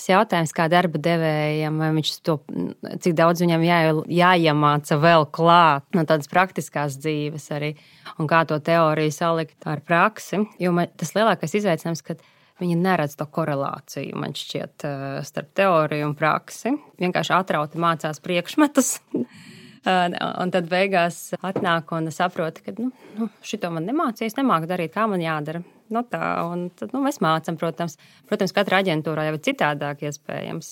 Tas 0.00 0.06
jautājums, 0.06 0.52
kā 0.56 0.64
darba 0.70 0.96
devējam, 1.02 1.80
vai 1.82 1.90
viņš 1.96 2.10
to, 2.24 2.38
cik 3.04 3.12
daudz 3.18 3.42
viņam 3.42 3.64
jā, 3.66 3.78
jāiemāca 4.08 4.96
vēl 5.02 5.26
klāt 5.34 5.84
no 5.92 6.06
tādas 6.08 6.30
praktiskās 6.30 6.96
dzīves 7.02 7.50
arī, 7.52 7.74
un 8.16 8.30
kā 8.30 8.44
to 8.48 8.56
teoriju 8.64 9.12
salikt 9.12 9.66
ar 9.68 9.82
praksi. 9.84 10.44
Jo 10.62 10.72
man, 10.76 10.88
tas 10.96 11.12
lielākais 11.16 11.58
izaicinājums, 11.58 12.04
kad 12.06 12.22
viņi 12.60 12.76
neredz 12.80 13.16
to 13.18 13.26
korelāciju, 13.26 14.16
man 14.20 14.36
šķiet, 14.36 14.84
eh, 14.86 15.06
starp 15.26 15.54
teoriju 15.56 16.10
un 16.10 16.14
praksi. 16.18 16.76
Vienkārši 17.00 17.34
atrauti 17.36 17.80
mācās 17.80 18.22
priekšmetus. 18.22 18.98
Un 19.80 20.50
tad 20.52 20.66
beigās 20.68 21.30
atnāk 21.40 21.88
un 21.96 22.10
saprot, 22.12 22.58
ka 22.60 22.74
nu, 22.76 22.90
nu, 23.16 23.28
šito 23.40 23.70
man 23.72 23.86
nemācīs, 23.88 24.36
nemāku 24.36 24.68
darīt, 24.68 24.92
kā 24.92 25.06
man 25.08 25.22
jādara. 25.24 25.62
Nu, 25.90 26.02
tā, 26.04 26.20
un 26.46 26.66
tad, 26.76 26.92
nu, 26.92 27.00
mēs 27.02 27.18
mācām, 27.24 27.56
protams. 27.58 27.96
Protams, 28.28 28.52
katra 28.54 28.82
aģentūrā 28.84 29.24
jau 29.26 29.38
ir 29.38 29.40
citādāk, 29.48 30.04
iespējams, 30.06 30.68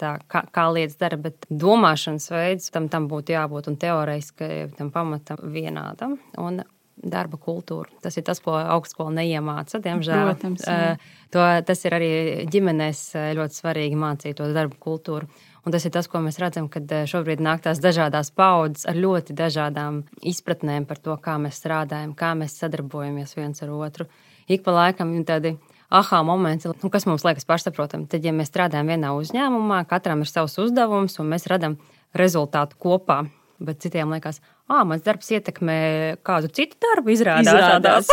tā, 0.00 0.10
kā, 0.26 0.42
kā 0.52 0.64
lietas 0.74 0.98
dara, 1.00 1.20
bet 1.22 1.46
domāšanas 1.48 2.28
veids 2.34 2.74
tam, 2.74 2.90
tam 2.92 3.06
būtu 3.08 3.36
jābūt 3.36 3.70
un 3.70 3.78
teorētiski 3.80 4.74
tam 4.76 4.90
pamatam 4.92 5.40
vienādam. 5.54 6.18
Un 6.42 6.60
darba 7.02 7.38
kultūra. 7.40 7.90
Tas 8.02 8.16
ir 8.18 8.24
tas, 8.26 8.40
ko 8.44 8.56
augstskola 8.58 9.14
neiemāca, 9.20 9.80
diemžēl. 9.84 10.24
Protams, 10.30 10.64
jā. 10.66 10.96
to, 11.34 11.44
tas 11.68 11.84
ir 11.86 11.98
arī 11.98 12.10
ģimenēs 12.50 13.04
ļoti 13.38 13.60
svarīgi 13.62 13.98
mācīt 13.98 14.38
to 14.40 14.48
darba 14.54 14.78
kultūru. 14.82 15.28
Un 15.66 15.74
tas 15.74 15.84
ir 15.84 15.92
tas, 15.92 16.06
ko 16.08 16.22
mēs 16.24 16.38
redzam, 16.40 16.70
kad 16.72 16.88
šobrīd 17.10 17.42
nāk 17.44 17.60
tās 17.66 17.82
dažādas 17.84 18.30
paudzes 18.32 18.86
ar 18.88 18.96
ļoti 18.96 19.36
dažādām 19.36 20.00
izpratnēm 20.26 20.88
par 20.88 21.02
to, 21.02 21.16
kā 21.20 21.36
mēs 21.42 21.60
strādājam, 21.60 22.16
kā 22.16 22.32
mēs 22.38 22.56
sadarbojamies 22.62 23.36
viens 23.36 23.62
ar 23.66 23.74
otru 23.76 24.08
ik 24.48 24.64
pa 24.64 24.72
laikam 24.72 25.12
ir 25.14 25.24
tādi 25.28 25.54
aha 25.92 26.22
momenti, 26.26 26.68
nu, 26.68 26.90
kas 26.92 27.06
mums 27.08 27.24
liekas 27.24 27.46
pašsaprotami. 27.48 28.08
Tad, 28.10 28.24
ja 28.24 28.32
mēs 28.36 28.50
strādājam 28.50 28.90
vienā 28.92 29.12
uzņēmumā, 29.16 29.84
katram 29.88 30.24
ir 30.24 30.30
savs 30.30 30.58
uzdevums, 30.60 31.18
un 31.20 31.30
mēs 31.32 31.48
redzam 31.50 31.78
rezultātu 32.16 32.80
kopā. 32.80 33.22
Bet 33.58 33.80
citiem 33.82 34.12
liekas, 34.14 34.38
ah, 34.70 34.84
mans 34.86 35.02
darbs 35.02 35.32
ietekmē 35.34 35.78
kādu 36.26 36.50
citu 36.54 36.78
darbu. 36.84 37.10
Izrādās, 37.10 37.50
izrādās 37.50 38.06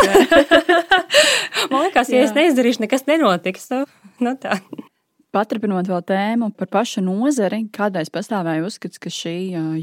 Man 1.70 1.86
liekas, 1.86 2.10
ja 2.10 2.24
jā. 2.24 2.26
es 2.26 2.34
neizdarīšu, 2.34 2.82
nekas 2.82 3.06
nenotiks. 3.06 3.68
Nu, 3.70 3.84
nu 4.26 4.34
tā. 4.42 4.58
Paturpinot 5.36 5.86
vēl 5.90 6.00
tēmu 6.06 6.48
par 6.56 6.70
pašu 6.72 7.02
nozari, 7.04 7.60
kādreiz 7.74 8.08
pastāvēja 8.14 8.64
uzskats, 8.64 8.98
ka 9.02 9.10
šī 9.12 9.34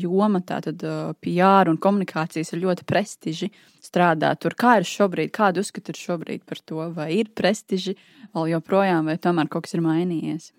joma, 0.01 0.41
tātad 0.41 0.82
PR 1.22 1.70
un 1.70 1.77
komunikācijas, 1.77 2.51
ir 2.55 2.63
ļoti 2.63 2.88
prestiži 2.89 3.51
strādāt 3.84 4.41
tur. 4.41 4.58
Kā 4.58 4.79
ir 4.82 4.89
šobrīd, 4.89 5.32
kādu 5.36 5.62
uzskatu 5.62 5.93
ir 5.93 6.00
šobrīd 6.00 6.43
par 6.50 6.63
to, 6.65 6.88
vai 6.96 7.12
ir 7.20 7.29
prestiži 7.38 7.93
vēl 8.34 8.55
joprojām, 8.55 9.12
vai 9.12 9.20
tomēr 9.22 9.51
kaut 9.51 9.67
kas 9.67 9.77
ir 9.77 9.86
mainījies? 9.86 10.50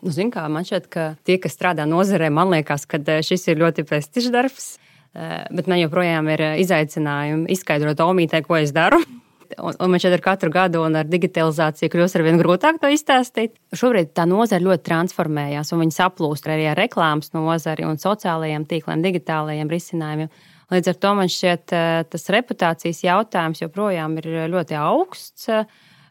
Nu, 0.00 0.12
Ziniet, 0.14 0.34
kā 0.34 0.46
man 0.48 0.64
šķiet, 0.64 0.86
ka 0.92 1.06
tie, 1.28 1.36
kas 1.42 1.56
strādā 1.56 1.84
nozarē, 1.88 2.30
man 2.32 2.52
liekas, 2.54 2.86
ka 2.88 3.00
šis 3.24 3.50
ir 3.52 3.60
ļoti 3.60 3.84
prestižs 3.88 4.32
darbs. 4.32 4.76
Bet 5.12 5.66
man 5.66 5.80
joprojām 5.80 6.28
ir 6.30 6.42
izaicinājumi 6.62 7.50
izskaidrot 7.50 7.98
Omītē, 8.04 8.44
ko 8.46 8.60
es 8.60 8.72
daru. 8.72 9.00
Un, 9.58 9.74
un 9.82 9.90
man 9.90 9.98
šeit 9.98 10.12
ar 10.14 10.22
katru 10.22 10.46
gadu 10.54 10.84
un 10.86 10.94
ar 10.94 11.08
digitalizāciju 11.10 11.90
kļūst 11.90 12.14
ar 12.14 12.22
vien 12.22 12.38
grūtāk 12.38 12.76
to 12.78 12.86
izstāstīt. 12.94 13.56
Šobrīd 13.74 14.12
tā 14.14 14.22
nozara 14.30 14.62
ļoti 14.62 14.84
transformējās, 14.86 15.72
un 15.74 15.82
viņi 15.82 15.96
saplūst 15.96 16.46
arī 16.46 16.68
ar 16.70 16.78
reklāmas 16.78 17.32
nozari 17.34 17.82
un 17.88 17.98
sociālajiem 17.98 18.68
tīkliem, 18.70 19.02
digitālajiem 19.02 19.72
risinājumiem. 19.72 20.30
Līdz 20.70 20.92
ar 20.92 20.98
to 21.02 21.14
man 21.18 21.32
šķiet, 21.34 21.74
eh, 21.74 22.04
tas 22.06 22.30
reputācijas 22.30 23.02
jautājums 23.02 23.64
joprojām 23.64 24.18
ir 24.22 24.30
ļoti 24.54 24.78
augsts. 24.78 25.50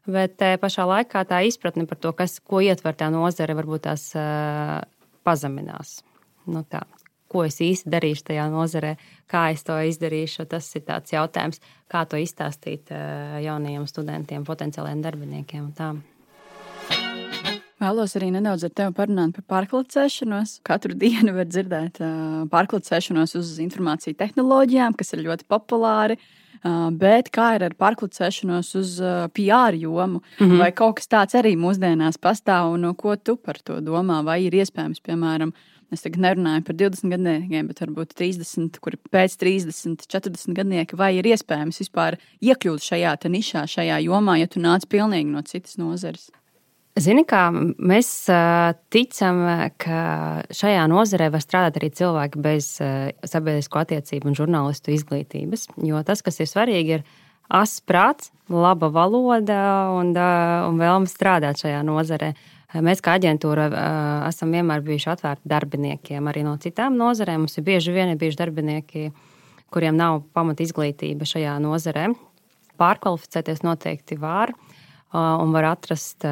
Bet 0.09 0.41
eh, 0.41 0.57
pašā 0.61 0.87
laikā 0.89 1.21
tā 1.29 1.43
izpratne 1.45 1.85
par 1.89 1.99
to, 2.01 2.13
kas, 2.17 2.39
ko 2.41 2.63
ietver 2.65 2.95
tā 2.97 3.11
nozare, 3.13 3.53
varbūt 3.57 3.85
tās 3.85 4.09
uh, 4.17 4.79
pazeminās. 5.27 5.99
Nu, 6.49 6.63
tā. 6.65 6.85
ko 7.29 7.43
es 7.45 7.59
īsti 7.61 7.91
darīšu 7.93 8.23
tajā 8.31 8.47
nozarē, 8.49 8.95
kā 9.29 9.51
es 9.53 9.61
to 9.67 9.75
izdarīšu. 9.85 10.47
Tas 10.49 10.65
ir 10.73 10.87
tāds 10.87 11.13
jautājums, 11.13 11.61
kā 11.85 12.01
to 12.09 12.17
izstāstīt 12.17 12.89
jaunajiem 12.89 13.85
studentiem, 13.85 14.47
potenciāliem 14.47 15.03
darbiniekiem. 15.05 15.67
Vēlos 17.79 18.17
arī 18.17 18.31
nedaudz 18.33 18.65
ar 18.65 18.73
tevi 18.75 18.95
parunāt 18.97 19.37
par 19.37 19.45
pārklicēšanos. 19.53 20.57
Katru 20.65 20.97
dienu 21.05 21.37
var 21.37 21.45
dzirdēt 21.47 22.01
pārklicēšanos 22.49 23.37
uz 23.37 23.53
informāciju 23.61 24.17
tehnoloģijām, 24.19 24.97
kas 24.97 25.13
ir 25.13 25.27
ļoti 25.29 25.45
populāri. 25.53 26.17
Bet 26.99 27.31
kā 27.31 27.53
ir 27.55 27.63
ar 27.69 27.75
pārklicēšanos 27.79 28.75
uz 28.75 28.95
PR 29.33 29.75
jomu? 29.79 30.21
Mm 30.39 30.45
-hmm. 30.45 30.57
Vai 30.59 30.71
kaut 30.71 30.95
kas 30.95 31.07
tāds 31.07 31.35
arī 31.39 31.55
mūsdienās 31.55 32.17
pastāv, 32.17 32.73
un 32.73 32.95
ko 32.95 33.15
tu 33.15 33.35
par 33.35 33.57
to 33.63 33.81
domā? 33.81 34.23
Vai 34.23 34.43
ir 34.43 34.53
iespējams, 34.53 34.99
piemēram, 35.01 35.53
Es 35.89 36.03
tagad 36.05 36.21
nerunāju 36.21 36.61
par 36.67 36.75
20 36.75 37.09
gadiem, 37.09 37.67
bet 37.67 37.79
varbūt 37.81 38.13
30, 38.13 38.77
kuri 38.83 38.99
pēc 39.09 39.37
30, 39.41 40.05
40 40.05 40.53
gadnieki, 40.53 40.97
vai 40.99 41.15
ir 41.17 41.25
iespējams 41.25 41.81
vispār 41.81 42.19
iekļūt 42.45 42.85
šajā 42.91 43.15
nišā, 43.25 43.65
šajā 43.65 43.97
jomā, 44.05 44.37
ja 44.37 44.47
tu 44.47 44.61
nāc 44.61 44.85
pilnīgi 44.85 45.33
no 45.33 45.41
citas 45.41 45.79
nozares. 45.81 46.29
Zini, 46.97 47.21
kā 47.27 47.45
mēs 47.53 48.09
ticam, 48.91 49.39
ka 49.79 49.99
šajā 50.51 50.83
nozarē 50.89 51.29
var 51.31 51.43
strādāt 51.43 51.77
arī 51.79 51.91
cilvēki 51.95 52.41
bez 52.43 52.71
sabiedrisko 52.79 53.83
attiecību 53.83 54.31
un 54.31 54.35
žurnālistu 54.35 54.91
izglītības. 54.95 55.67
Jo 55.85 56.01
tas, 56.07 56.23
kas 56.25 56.41
ir 56.41 56.49
svarīgi, 56.49 56.99
ir 56.99 57.05
asins 57.49 57.85
prāts, 57.87 58.31
laba 58.49 58.89
valoda 58.93 59.59
un, 59.95 60.11
un 60.17 60.81
vēlme 60.81 61.09
strādāt 61.09 61.61
šajā 61.61 61.83
nozarē. 61.87 62.33
Mēs 62.85 63.01
kā 63.01 63.15
aģentūra 63.17 63.69
esam 64.27 64.51
vienmēr 64.53 64.83
bijuši 64.85 65.09
atvērti 65.13 65.49
darbiniekiem 65.49 66.27
arī 66.29 66.43
no 66.45 66.57
citām 66.61 66.99
nozarēm. 66.99 67.45
Mums 67.45 67.57
ir 67.57 67.65
bieži 67.65 67.95
vien 67.95 68.11
ir 68.11 68.19
bijuši 68.21 68.41
darbinieki, 68.43 69.07
kuriem 69.73 69.97
nav 69.97 70.21
pamat 70.37 70.61
izglītība 70.65 71.25
šajā 71.29 71.55
nozarē. 71.63 72.11
Pārkvalificēties 72.79 73.63
noteikti 73.65 74.19
var 74.21 74.53
un 75.13 75.55
var 75.55 75.71
atrast, 75.71 76.25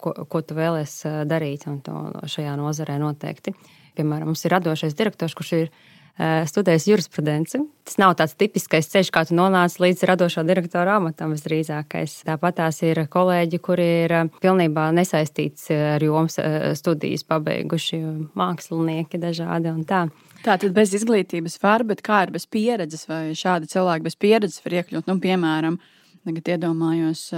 ko, 0.00 0.14
ko 0.28 0.40
tu 0.42 0.56
vēlēsies 0.56 1.26
darīt 1.28 1.66
šajā 1.66 2.54
nozarē 2.56 2.96
noteikti. 3.02 3.52
Piemēram, 3.96 4.32
mums 4.32 4.44
ir 4.44 4.56
radošais 4.56 4.96
direktors, 4.96 5.36
kurš 5.36 5.52
ir 5.56 5.70
studējis 6.16 6.86
jurisprudenci. 6.88 7.58
Tas 7.84 7.98
nav 8.00 8.14
tāds 8.16 8.32
tipiskais 8.40 8.88
ceļš, 8.88 9.10
kā 9.12 9.26
tu 9.28 9.36
nonāc 9.36 9.74
līdz 9.76 10.06
radošā 10.08 10.46
direktora 10.48 10.94
amatam 10.96 11.34
visdrīzākais. 11.34 12.22
Tāpat 12.24 12.56
tās 12.56 12.80
ir 12.88 13.02
kolēģi, 13.12 13.60
kuri 13.60 13.88
ir 14.06 14.14
pilnībā 14.40 14.86
nesaistīti 14.96 15.76
ar 15.76 16.00
jomas 16.00 16.38
studijas 16.80 17.26
pabeiguši, 17.28 18.00
mākslinieki 18.32 19.20
dažādi 19.20 19.68
un 19.74 19.84
tā. 19.84 20.06
Tā 20.40 20.56
tad 20.62 20.72
bez 20.72 20.94
izglītības 20.96 21.60
var, 21.60 21.84
bet 21.84 22.00
kā 22.06 22.22
ir 22.24 22.32
bez 22.32 22.48
pieredzes, 22.48 23.04
vai 23.10 23.34
šādi 23.36 23.68
cilvēki 23.76 24.08
bez 24.08 24.16
pieredzes 24.16 24.64
var 24.64 24.80
iekļūt, 24.80 25.10
nu, 25.10 25.18
piemēram, 25.20 25.76
Tagad 26.26 26.48
iedomājos, 26.56 27.28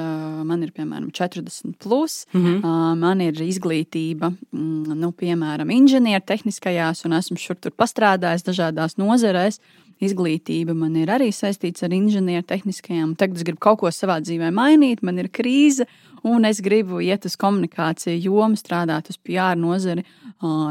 man 0.49 0.63
ir 0.65 0.71
piemēram 0.73 1.11
40, 1.13 1.75
plus, 1.83 2.23
mm 2.33 2.45
-hmm. 2.45 2.95
man 2.97 3.21
ir 3.21 3.37
izglītība, 3.45 4.31
mm, 4.33 4.95
nu, 4.97 5.11
piemēram, 5.13 5.69
inženiertehniskajās, 5.75 7.05
un 7.05 7.19
esmu 7.19 7.37
šur 7.37 7.59
tur 7.61 7.75
pastrādājis 7.77 8.47
dažādās 8.49 8.97
nozarēs. 8.97 9.61
Izglītība 9.99 10.77
man 10.79 10.95
ir 10.95 11.11
arī 11.11 11.33
saistīta 11.35 11.89
ar 11.89 11.95
inženiertehniskajām. 11.97 13.17
Tagad 13.19 13.41
es 13.41 13.47
gribu 13.47 13.59
kaut 13.67 13.81
ko 13.81 13.91
savā 13.91 14.21
dzīvē 14.23 14.53
mainīt, 14.55 15.03
man 15.03 15.19
ir 15.19 15.27
krīze, 15.35 15.89
un 16.23 16.47
es 16.47 16.61
gribu 16.63 17.01
iet 17.03 17.27
uz 17.27 17.35
komunikāciju 17.41 18.21
jomu, 18.29 18.59
strādāt 18.59 19.11
uz 19.11 19.19
PR 19.19 19.59
nozari. 19.59 20.07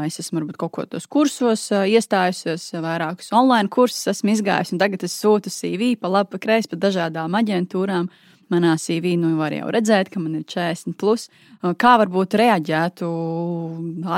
Es 0.06 0.16
esmu 0.22 0.40
varbūt 0.40 0.56
kaut 0.62 0.72
ko 0.72 0.86
tos 0.88 1.04
kursos 1.12 1.66
iestājusies, 1.76 2.70
vairākus 2.80 3.28
online 3.36 3.68
kursus 3.68 4.08
esmu 4.14 4.32
izgājis, 4.32 4.72
un 4.72 4.80
tagad 4.80 5.04
es 5.04 5.18
sūtu 5.20 5.52
CV 5.52 5.92
pa 6.00 6.08
labi, 6.08 6.32
pa 6.32 6.42
kreisi, 6.46 6.72
pa 6.72 6.80
dažādām 6.88 7.36
aģentūrām. 7.42 8.08
Manā 8.48 8.78
CV 8.80 9.12
nu 9.20 9.34
var 9.36 9.52
jau 9.52 9.68
redzēt, 9.68 10.08
ka 10.08 10.22
man 10.24 10.38
ir 10.38 10.46
40. 10.48 10.96
Plus. 10.96 11.26
Kā 11.60 11.98
varbūt 12.00 12.38
reaģētu 12.40 13.12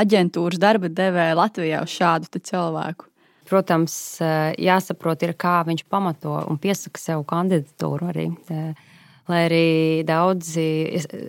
aģentūras 0.04 0.62
darba 0.62 0.86
devēja 0.86 1.34
Latvijā 1.34 1.82
uz 1.82 1.98
šādu 1.98 2.38
cilvēku? 2.38 3.09
Protams, 3.50 3.94
jāsaprot, 4.62 5.24
ir, 5.26 5.34
kā 5.34 5.60
viņš 5.66 5.84
pamato 5.90 6.36
un 6.46 6.58
piesaka 6.62 7.00
sev 7.02 7.24
kandidatūru 7.28 8.10
arī. 8.12 8.28
Lai 9.30 9.40
arī 9.46 9.66
daudzi 10.06 10.66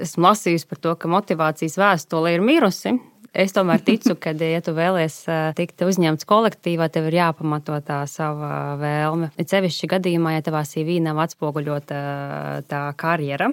esmu 0.06 0.26
lasījusi 0.26 0.67
par 0.69 0.80
to, 0.82 0.93
ka 0.98 1.10
motivācijas 1.12 1.78
vēstule 1.82 2.32
ir 2.34 2.46
mirusi, 2.46 2.96
es 3.34 3.54
tomēr 3.56 3.82
ticu, 3.86 4.15
ka, 4.20 4.34
ja 4.36 4.60
tu 4.63 4.74
vēlies 4.76 5.15
tikt 5.58 5.82
uzņemts 5.86 6.28
kolektīvā, 6.28 6.88
tev 6.91 7.08
ir 7.10 7.17
jāpamato 7.20 7.78
tā 7.86 8.02
sava 8.10 8.76
vēlme. 8.82 9.32
Ir 9.39 9.48
sevišķi 9.48 9.89
gadījumā, 9.94 10.36
ja 10.36 10.44
tavā 10.46 10.63
CV 10.67 11.00
nav 11.04 11.22
atspoguļota 11.24 12.02
tā 12.70 12.82
karjera, 13.00 13.52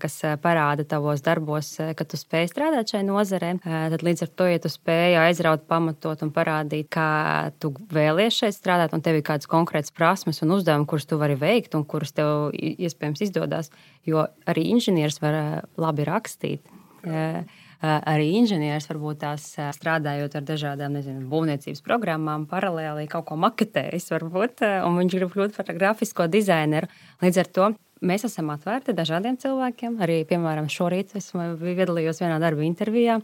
kas 0.00 0.20
parāda 0.42 0.86
tavos 0.88 1.22
darbos, 1.26 1.74
ka 1.98 2.06
tu 2.08 2.20
spēj 2.20 2.50
strādāt 2.52 2.94
šai 2.94 3.02
nozarē, 3.08 3.56
tad 3.64 4.06
līdz 4.06 4.26
ar 4.28 4.32
to, 4.38 4.48
ja 4.52 4.62
tu 4.62 4.72
spēj 4.72 5.18
aizraut, 5.26 5.66
pamatot 5.70 6.22
un 6.24 6.32
parādīt, 6.34 6.90
kā 6.94 7.10
tu 7.58 7.74
vēlies 7.92 8.38
šeit 8.42 8.56
strādāt, 8.56 8.94
un 8.94 9.04
tev 9.04 9.18
ir 9.18 9.26
kādas 9.26 9.50
konkrētas 9.50 9.94
prasmes 9.94 10.42
un 10.46 10.54
uzdevumi, 10.58 10.88
kurus 10.88 11.08
tu 11.10 11.18
vari 11.20 11.38
veikt 11.38 11.74
un 11.78 11.86
kurus 11.88 12.14
tev 12.14 12.52
iespējams 12.54 13.26
izdodas, 13.26 13.72
jo 14.06 14.28
arī 14.48 14.70
inženieris 14.74 15.18
var 15.24 15.40
labi 15.76 16.06
rakstīt. 16.08 16.76
Yeah 17.06 17.44
arī 17.82 18.30
inženieris, 18.40 18.88
varbūt 18.90 19.20
tās 19.22 19.44
strādājot 19.76 20.34
ar 20.38 20.46
dažādām 20.46 20.96
nezinu, 20.98 21.26
būvniecības 21.30 21.82
programmām, 21.86 22.46
paralēli 22.50 23.06
kaut 23.10 23.28
ko 23.30 23.38
maketējis, 23.38 24.10
varbūt, 24.14 24.64
un 24.86 24.98
viņš 24.98 25.18
grib 25.18 25.34
kļūt 25.34 25.58
par 25.58 25.74
grafisko 25.76 26.26
dizaineru. 26.30 26.90
Līdz 27.22 27.42
ar 27.44 27.52
to 27.54 27.68
mēs 28.02 28.26
esam 28.26 28.50
atvērti 28.54 28.96
dažādiem 28.98 29.38
cilvēkiem. 29.42 29.98
Arī, 30.02 30.22
piemēram, 30.28 30.70
šorīt 30.70 31.14
es 31.18 31.30
piedalījos 31.34 32.22
vienā 32.22 32.40
darba 32.42 32.66
intervijā 32.66 33.20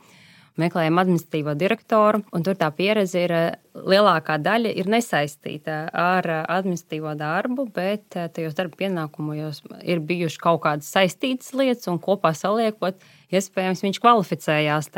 meklējam 0.60 1.00
administratīvo 1.02 1.54
direktoru, 1.58 2.22
un 2.34 2.44
tur 2.46 2.56
tā 2.58 2.70
pieredze 2.74 3.24
ir 3.26 3.34
lielākā 3.74 4.36
daļa 4.42 4.72
ir 4.78 4.90
nesaistīta 4.90 5.78
ar 5.90 6.28
administratīvo 6.42 7.14
darbu, 7.18 7.66
bet 7.74 8.14
tajos 8.36 8.56
darba 8.58 8.78
pienākumos 8.84 9.62
ir 9.82 10.02
bijušas 10.06 10.40
kaut 10.42 10.62
kādas 10.66 10.90
saistītas 10.94 11.52
lietas, 11.58 11.88
un 11.90 11.98
kopā 12.02 12.34
saliekot, 12.38 13.00
iespējams, 13.34 13.82
viņš 13.86 14.02
kvalificējās 14.04 14.92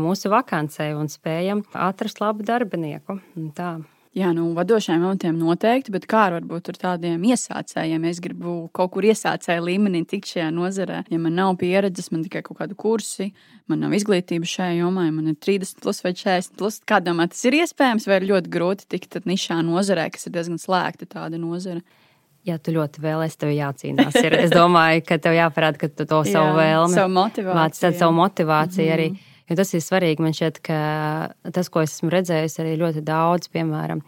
mūsu 0.00 0.32
vakancē 0.32 0.92
un 0.96 1.12
spējam 1.12 1.66
atrast 1.76 2.24
labu 2.24 2.46
darbinieku. 2.48 3.20
Tā. 3.56 3.76
Jā, 4.12 4.28
nu, 4.36 4.50
vadošajiem 4.52 5.04
amatiem 5.06 5.36
noteikti, 5.40 5.88
bet 5.94 6.04
kā 6.04 6.26
varbūt 6.34 6.66
ar 6.68 6.78
tādiem 6.82 7.22
iesācējiem? 7.30 8.02
Es 8.10 8.18
gribu 8.20 8.66
kaut 8.76 8.90
kur 8.92 9.06
iesācēju 9.08 9.64
līmenī 9.64 10.02
tikt 10.04 10.34
šajā 10.34 10.50
nozarē. 10.52 10.98
Ja 11.08 11.20
man 11.22 11.32
nav 11.38 11.54
pieredzes, 11.62 12.10
man 12.12 12.26
tikai 12.26 12.42
kaut 12.44 12.58
kādu 12.58 12.76
kursi, 12.76 13.30
man 13.72 13.80
nav 13.80 13.96
izglītība 13.96 14.50
šajā 14.52 14.82
jomā, 14.82 15.06
ja 15.08 15.16
man 15.16 15.32
ir 15.32 15.38
30 15.40 15.80
plus 15.80 16.04
vai 16.04 16.12
40 16.12 16.60
plus. 16.60 16.76
Kā 16.84 17.00
domā, 17.00 17.30
tas 17.32 17.40
ir 17.48 17.56
iespējams 17.62 18.04
vai 18.10 18.20
ir 18.20 18.28
ļoti 18.34 18.52
grūti 18.52 18.90
tikt 18.92 19.16
nišā 19.24 19.62
nozarē, 19.64 20.10
kas 20.12 20.28
ir 20.28 20.36
diezgan 20.36 20.60
slēgta 20.60 21.08
tāda 21.16 21.40
nozara? 21.40 21.80
Ja 22.44 22.58
tu 22.60 22.76
ļoti 22.76 23.00
vēlēsies, 23.00 23.40
tev 23.40 23.56
jācīnās. 23.56 24.16
Ir. 24.20 24.36
Es 24.44 24.52
domāju, 24.52 25.06
ka 25.08 25.16
tev 25.24 25.40
jāparāda, 25.40 25.86
ka 25.86 25.88
tu 25.88 26.04
to 26.04 26.20
savu 26.26 26.52
Jā, 26.52 26.56
vēlmi, 26.60 26.96
savu 27.00 27.16
motivāciju, 27.16 27.96
savu 27.96 28.18
motivāciju 28.18 28.84
mm 28.84 28.90
-hmm. 28.90 28.98
arī 28.98 29.12
mhm. 29.14 29.31
Jo 29.52 29.58
tas 29.60 29.74
ir 29.76 29.82
svarīgi. 29.84 30.24
Man 30.24 30.32
šķiet, 30.32 30.62
ka 30.64 30.76
tas, 31.52 31.68
ko 31.68 31.82
esmu 31.84 32.08
redzējis, 32.12 32.56
arī 32.62 32.76
ļoti 32.80 33.02
daudz, 33.04 33.50
piemēram, 33.52 34.00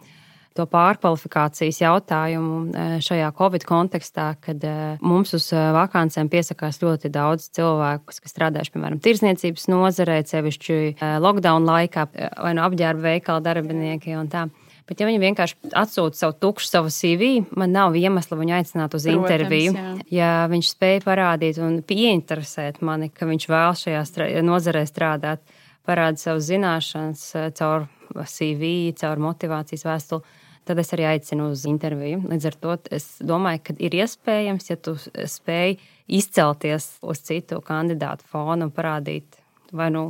to 0.57 0.63
pārkvalifikācijas 0.71 1.81
jautājumu 1.83 2.55
e, 2.71 2.85
šajā 3.05 3.27
Covid 3.37 3.65
kontekstā, 3.67 4.29
kad 4.41 4.63
e, 4.65 4.73
mums 5.05 5.35
uz 5.37 5.51
e, 5.53 5.59
vakancēm 5.75 6.31
piesakās 6.31 6.81
ļoti 6.81 7.11
daudz 7.13 7.49
cilvēku, 7.53 8.07
kas 8.09 8.33
strādājuši, 8.33 8.73
piemēram, 8.73 9.01
tirsniecības 9.05 9.67
nozarē, 9.69 10.21
sevišķi 10.31 10.79
lockdown 11.21 11.67
laikā, 11.69 12.07
vai 12.15 12.55
no 12.57 12.65
apģērba 12.65 13.11
veikala 13.11 13.45
darbinieki 13.45 14.17
un 14.17 14.31
tā. 14.31 14.47
Bet, 14.85 14.99
ja 15.01 15.07
viņi 15.09 15.17
vienkārši 15.17 15.71
atsūta 15.73 16.19
savu 16.19 16.35
tukšu, 16.37 16.67
savu 16.69 16.91
CV, 16.93 17.39
man 17.57 17.71
nav 17.73 17.95
iemesla 17.97 18.37
viņu 18.37 18.53
aicināt 18.59 18.93
uz 18.93 19.07
Protams, 19.07 19.23
interviju. 19.23 19.73
Jā. 19.73 19.93
Ja 20.13 20.31
viņš 20.51 20.69
spēja 20.75 21.01
parādīt 21.07 21.57
un 21.57 21.79
ieinteresēt 21.81 22.83
mani, 22.85 23.09
ka 23.09 23.25
viņš 23.25 23.47
vēlas 23.49 23.81
šajā 23.87 24.03
strā 24.05 24.27
nozarē 24.45 24.83
strādāt, 24.85 25.41
parāda 25.89 26.21
savas 26.21 26.45
zināšanas 26.51 27.25
eh, 27.33 27.47
caur 27.57 27.87
CV, 28.13 28.93
caur 28.99 29.23
motivācijas 29.25 29.87
vēstuli. 29.87 30.41
Tad 30.65 30.81
es 30.81 30.93
arī 30.95 31.05
aicinu 31.05 31.51
uz 31.53 31.65
interviju. 31.69 32.23
Līdz 32.29 32.47
ar 32.49 32.55
to 32.61 32.77
es 32.93 33.09
domāju, 33.21 33.61
ka 33.67 33.75
ir 33.85 33.97
iespējams, 34.01 34.69
ja 34.71 34.77
tu 34.81 34.95
spēj 34.97 35.75
izcelties 36.05 36.95
uz 37.05 37.21
citu 37.25 37.59
kandidātu 37.65 38.25
fonu 38.29 38.65
un 38.69 38.73
parādīt 38.73 39.37
vai 39.75 39.91
nu 39.93 40.07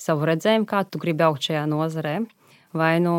savu 0.00 0.28
redzējumu, 0.28 0.68
kā 0.68 0.82
tu 0.88 1.00
gribi 1.00 1.24
augt 1.24 1.48
šajā 1.48 1.64
nozarē, 1.68 2.18
vai 2.76 3.00
nu 3.02 3.14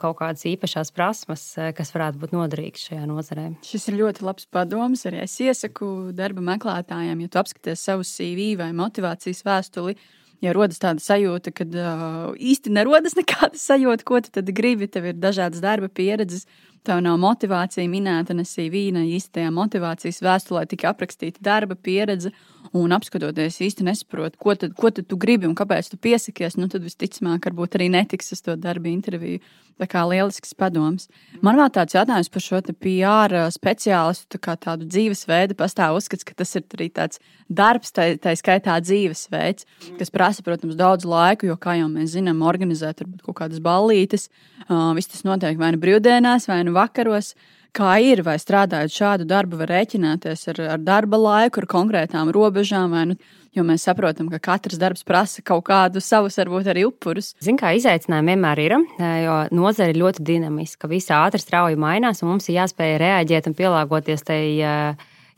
kaut 0.00 0.18
kādas 0.20 0.44
īpašās 0.48 0.92
prasmes, 0.94 1.44
eh, 1.58 1.72
kas 1.76 1.92
varētu 1.94 2.20
būt 2.20 2.34
noderīgas 2.36 2.88
šajā 2.88 3.04
nozarē. 3.08 3.46
Šis 3.64 3.88
ir 3.88 4.00
ļoti 4.02 4.26
labs 4.26 4.46
padoms. 4.52 5.06
Arī 5.08 5.22
es 5.22 5.38
iesaku 5.40 6.12
darba 6.12 6.44
meklētājiem, 6.44 7.22
ja 7.22 7.28
tu 7.28 7.38
apskaties 7.40 7.80
savu 7.80 8.04
CV 8.04 8.56
vai 8.56 8.72
motivācijas 8.72 9.42
vēstuli. 9.42 9.96
ja 10.42 10.52
rodas 10.52 10.80
tāda 10.82 10.98
sajūta, 10.98 11.52
ka 11.54 11.62
uh, 11.62 12.34
īsti 12.34 12.72
nerodas 12.74 13.14
nekāda 13.20 13.54
sajūta, 13.54 14.02
ko 14.02 14.20
tu 14.20 14.42
gribi, 14.42 14.88
tev 14.88 15.06
ir 15.06 15.14
dažādas 15.14 15.62
darba 15.62 15.88
pieredzes. 15.88 16.46
Tev 16.82 16.98
nav 16.98 17.18
motivācija 17.22 17.86
minēta, 17.86 18.34
ne 18.34 18.42
CV, 18.42 18.88
ne 18.94 19.04
īstajā 19.14 19.52
motivācijas 19.54 20.18
vēstulē, 20.24 20.64
tikai 20.66 20.90
aprakstīta 20.90 21.42
darba 21.44 21.76
pieredze. 21.78 22.32
Un 22.78 22.94
apskatoties, 22.94 23.58
īsti 23.66 23.84
nesaproti, 23.84 24.38
ko, 24.40 24.54
tad, 24.56 24.72
ko 24.78 24.90
tad 24.94 25.08
tu 25.10 25.18
gribi 25.20 25.48
un 25.48 25.54
kāpēc 25.58 25.90
tu 25.92 25.98
piesakies. 26.00 26.56
Nu, 26.56 26.70
tad 26.72 26.86
visticamāk, 26.86 27.44
varbūt 27.50 27.76
arī 27.76 27.90
netiks 27.92 28.32
uz 28.32 28.42
to 28.46 28.54
darba 28.56 28.88
interviju. 28.90 29.42
Tā 29.80 29.88
kā 29.90 30.02
lielisks 30.06 30.54
padoms. 30.54 31.08
Man 31.42 31.56
vēl 31.58 31.70
tāds 31.74 31.96
jautājums 31.96 32.28
par 32.30 32.44
šo 32.44 32.60
PR 32.84 33.34
speciālistu, 33.54 34.28
tā 34.34 34.40
kā 34.42 34.54
tādu 34.60 34.86
dzīvesveidu. 34.86 35.56
Pastāv 35.58 35.96
uzskats, 35.98 36.26
ka 36.28 36.36
tas 36.38 36.52
ir 36.58 36.66
arī 36.76 36.88
tāds 36.92 37.22
darbs, 37.50 37.92
tā, 37.94 38.12
tā 38.20 38.34
skaitā 38.38 38.76
dzīvesveids, 38.84 39.66
kas 39.98 40.12
prasa, 40.12 40.44
protams, 40.46 40.76
daudz 40.78 41.08
laika, 41.08 41.48
jo, 41.48 41.56
kā 41.60 41.78
jau 41.80 41.88
mēs 41.90 42.14
zinām, 42.14 42.44
organizēt 42.46 43.02
varbūt 43.02 43.24
kaut 43.26 43.40
kādas 43.40 43.62
ballītes. 43.64 44.28
Uh, 44.68 44.92
viss 44.96 45.10
tas 45.10 45.24
notiek 45.26 45.58
vai 45.58 45.72
nu 45.74 45.80
brīvdienās, 45.82 46.46
vai 46.50 46.62
nu 46.68 46.71
vakaros. 46.76 47.34
Kā 47.72 47.94
ir, 48.04 48.20
vai 48.20 48.34
strādājot 48.36 48.92
šādu 48.92 49.24
darbu, 49.24 49.56
var 49.62 49.70
rēķināties 49.72 50.42
ar, 50.52 50.58
ar 50.74 50.82
darba 50.84 51.16
laiku, 51.16 51.62
ar 51.62 51.68
konkrētām 51.70 52.28
robežām, 52.34 52.92
vai 52.92 53.06
nu 53.12 53.16
jo 53.56 53.64
mēs 53.66 53.84
saprotam, 53.86 54.30
ka 54.32 54.40
katrs 54.42 54.80
darbs 54.80 55.04
prasa 55.06 55.44
kaut 55.44 55.64
kādu 55.68 56.02
savus, 56.04 56.38
varbūt 56.40 56.70
arī 56.72 56.86
upurus. 56.88 57.32
Ziniet, 57.44 57.60
kā 57.60 57.72
izaicinājumi 57.76 58.32
vienmēr 58.32 58.62
ir, 58.64 58.76
jo 59.24 59.38
nozare 59.54 59.92
ir 59.92 60.00
ļoti 60.00 60.24
dinamiska, 60.28 60.90
visi 60.90 61.12
ātri 61.16 61.42
strauji 61.42 61.80
mainās, 61.80 62.22
un 62.22 62.32
mums 62.32 62.48
ir 62.48 62.60
jāspēj 62.60 62.96
reaģēt 63.02 63.50
un 63.50 63.56
pielāgoties 63.58 64.24
tai 64.28 64.42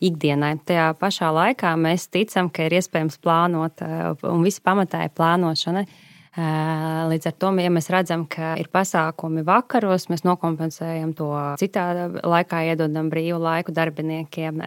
ikdienai. 0.04 0.54
Tajā 0.66 0.88
pašā 1.00 1.30
laikā 1.34 1.74
mēs 1.80 2.06
ticam, 2.12 2.50
ka 2.54 2.68
ir 2.68 2.78
iespējams 2.78 3.18
plānot, 3.22 3.82
un 4.30 4.46
visi 4.46 4.62
pamatā 4.64 5.06
ir 5.06 5.14
plānošana. 5.16 5.86
Līdz 6.34 7.28
ar 7.30 7.34
to, 7.38 7.52
ja 7.62 7.70
mēs 7.70 7.86
redzam, 7.94 8.24
ka 8.26 8.56
ir 8.58 8.66
pasākumi 8.74 9.44
vakaros, 9.46 10.08
mēs 10.10 10.24
nokompensējam 10.26 11.12
to 11.14 11.28
citā 11.60 11.84
laikā, 12.26 12.64
iedodam 12.72 13.06
brīvu 13.12 13.38
laiku 13.38 13.74
darbiniekiem. 13.74 14.58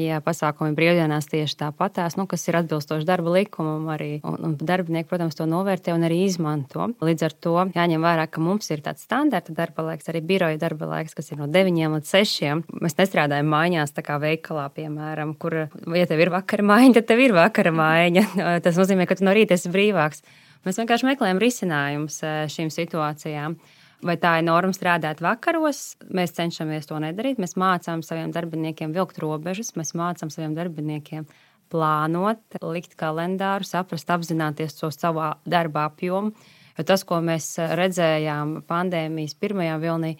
Ja 0.00 0.18
pasākumi 0.24 0.74
brīvdienās 0.74 1.30
tieši 1.30 1.60
tāpatās, 1.60 2.18
nu, 2.18 2.26
kas 2.26 2.48
ir 2.50 2.58
atbilstoši 2.58 3.06
darba 3.06 3.36
likumam, 3.36 3.86
arī 3.94 4.16
un, 4.26 4.40
un 4.48 4.56
darbinieki, 4.58 5.06
protams, 5.12 5.38
to 5.38 5.46
novērtē 5.46 5.94
un 5.94 6.08
arī 6.10 6.24
izmanto. 6.26 6.90
Līdz 6.98 7.28
ar 7.28 7.38
to 7.46 7.54
jāņem 7.70 8.02
vērā, 8.02 8.26
ka 8.26 8.42
mums 8.42 8.74
ir 8.74 8.82
tāds 8.82 9.06
standarta 9.06 9.54
darba 9.54 9.86
laiks, 9.92 10.10
arī 10.10 10.24
biroja 10.26 10.58
darba 10.58 10.90
laiks, 10.96 11.14
kas 11.14 11.30
ir 11.30 11.38
no 11.38 11.46
9 11.46 11.98
līdz 12.00 12.14
6. 12.18 12.66
Mēs 12.82 12.98
nestrādājam 12.98 13.46
mājās, 13.52 13.94
tā 13.94 14.02
kā 14.02 14.18
veikalā, 14.22 14.66
piemēram, 14.74 15.38
kur, 15.38 15.62
ja 15.94 16.10
tev 16.10 16.26
ir 16.26 16.34
vakara 16.34 16.66
maiņa, 16.66 16.98
tad 16.98 17.12
tev 17.14 17.22
ir 17.22 17.38
vakara 17.38 17.70
maiņa. 17.78 18.30
Tas 18.66 18.78
nozīmē, 18.80 19.06
ka 19.06 19.18
tu 19.20 19.30
no 19.30 19.38
rīta 19.38 19.54
esi 19.54 19.70
brīvāks. 19.70 20.26
Mēs 20.62 20.78
vienkārši 20.78 21.08
meklējam 21.08 21.40
risinājumus 21.42 22.20
eh, 22.22 22.42
šīm 22.52 22.70
situācijām. 22.72 23.56
Vai 24.02 24.16
tā 24.18 24.34
ir 24.40 24.46
norma 24.48 24.74
strādāt 24.74 25.20
vakaros? 25.22 25.94
Mēs 26.10 26.34
cenšamies 26.34 26.88
to 26.90 26.98
nedarīt. 27.02 27.38
Mēs 27.42 27.54
mācām 27.58 28.02
saviem 28.02 28.32
darbiniekiem 28.34 28.94
vilkt 28.94 29.20
robežas, 29.22 29.76
mēs 29.78 29.94
mācām 29.98 30.30
saviem 30.30 30.56
darbiniekiem 30.58 31.28
plānot, 31.72 32.42
likt 32.66 32.96
kalendāru, 33.00 33.64
saprast, 33.64 34.10
apzināties 34.12 34.74
to 34.78 34.90
savā 34.92 35.36
darba 35.48 35.86
apjomu. 35.88 36.34
Jo 36.76 36.84
tas, 36.88 37.04
ko 37.06 37.20
mēs 37.24 37.54
redzējām 37.78 38.62
pandēmijas 38.68 39.36
pirmajā 39.38 39.78
vilnī, 39.82 40.16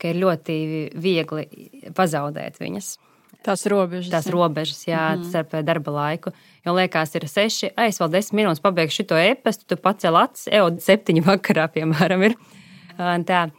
ka 0.00 0.10
ir 0.10 0.20
ļoti 0.22 0.56
viegli 0.98 1.46
pazaudēt 1.94 2.58
viņas. 2.60 2.94
Tās 3.42 3.64
robežas. 3.70 4.10
Tās 4.12 4.28
robežas, 4.30 4.84
jā, 4.86 5.00
mm 5.14 5.22
-hmm. 5.22 5.28
starp 5.28 5.56
darba 5.66 5.90
laiku. 5.90 6.32
Jo 6.66 6.74
liekas, 6.74 7.14
ir 7.14 7.28
seši, 7.28 7.72
ai, 7.76 7.88
es 7.88 7.98
vēl 8.00 8.10
desmit 8.10 8.42
minūtes 8.42 8.62
pabeigšu 8.62 9.04
šo 9.08 9.18
e-pastu, 9.18 9.64
tu 9.66 9.76
pacēl 9.76 10.16
acis, 10.16 10.48
eo, 10.52 10.70
septiņi 10.70 11.24
vakarā, 11.30 11.68
piemēram, 11.68 12.22
ir. 12.22 12.36
Tā. 12.98 13.50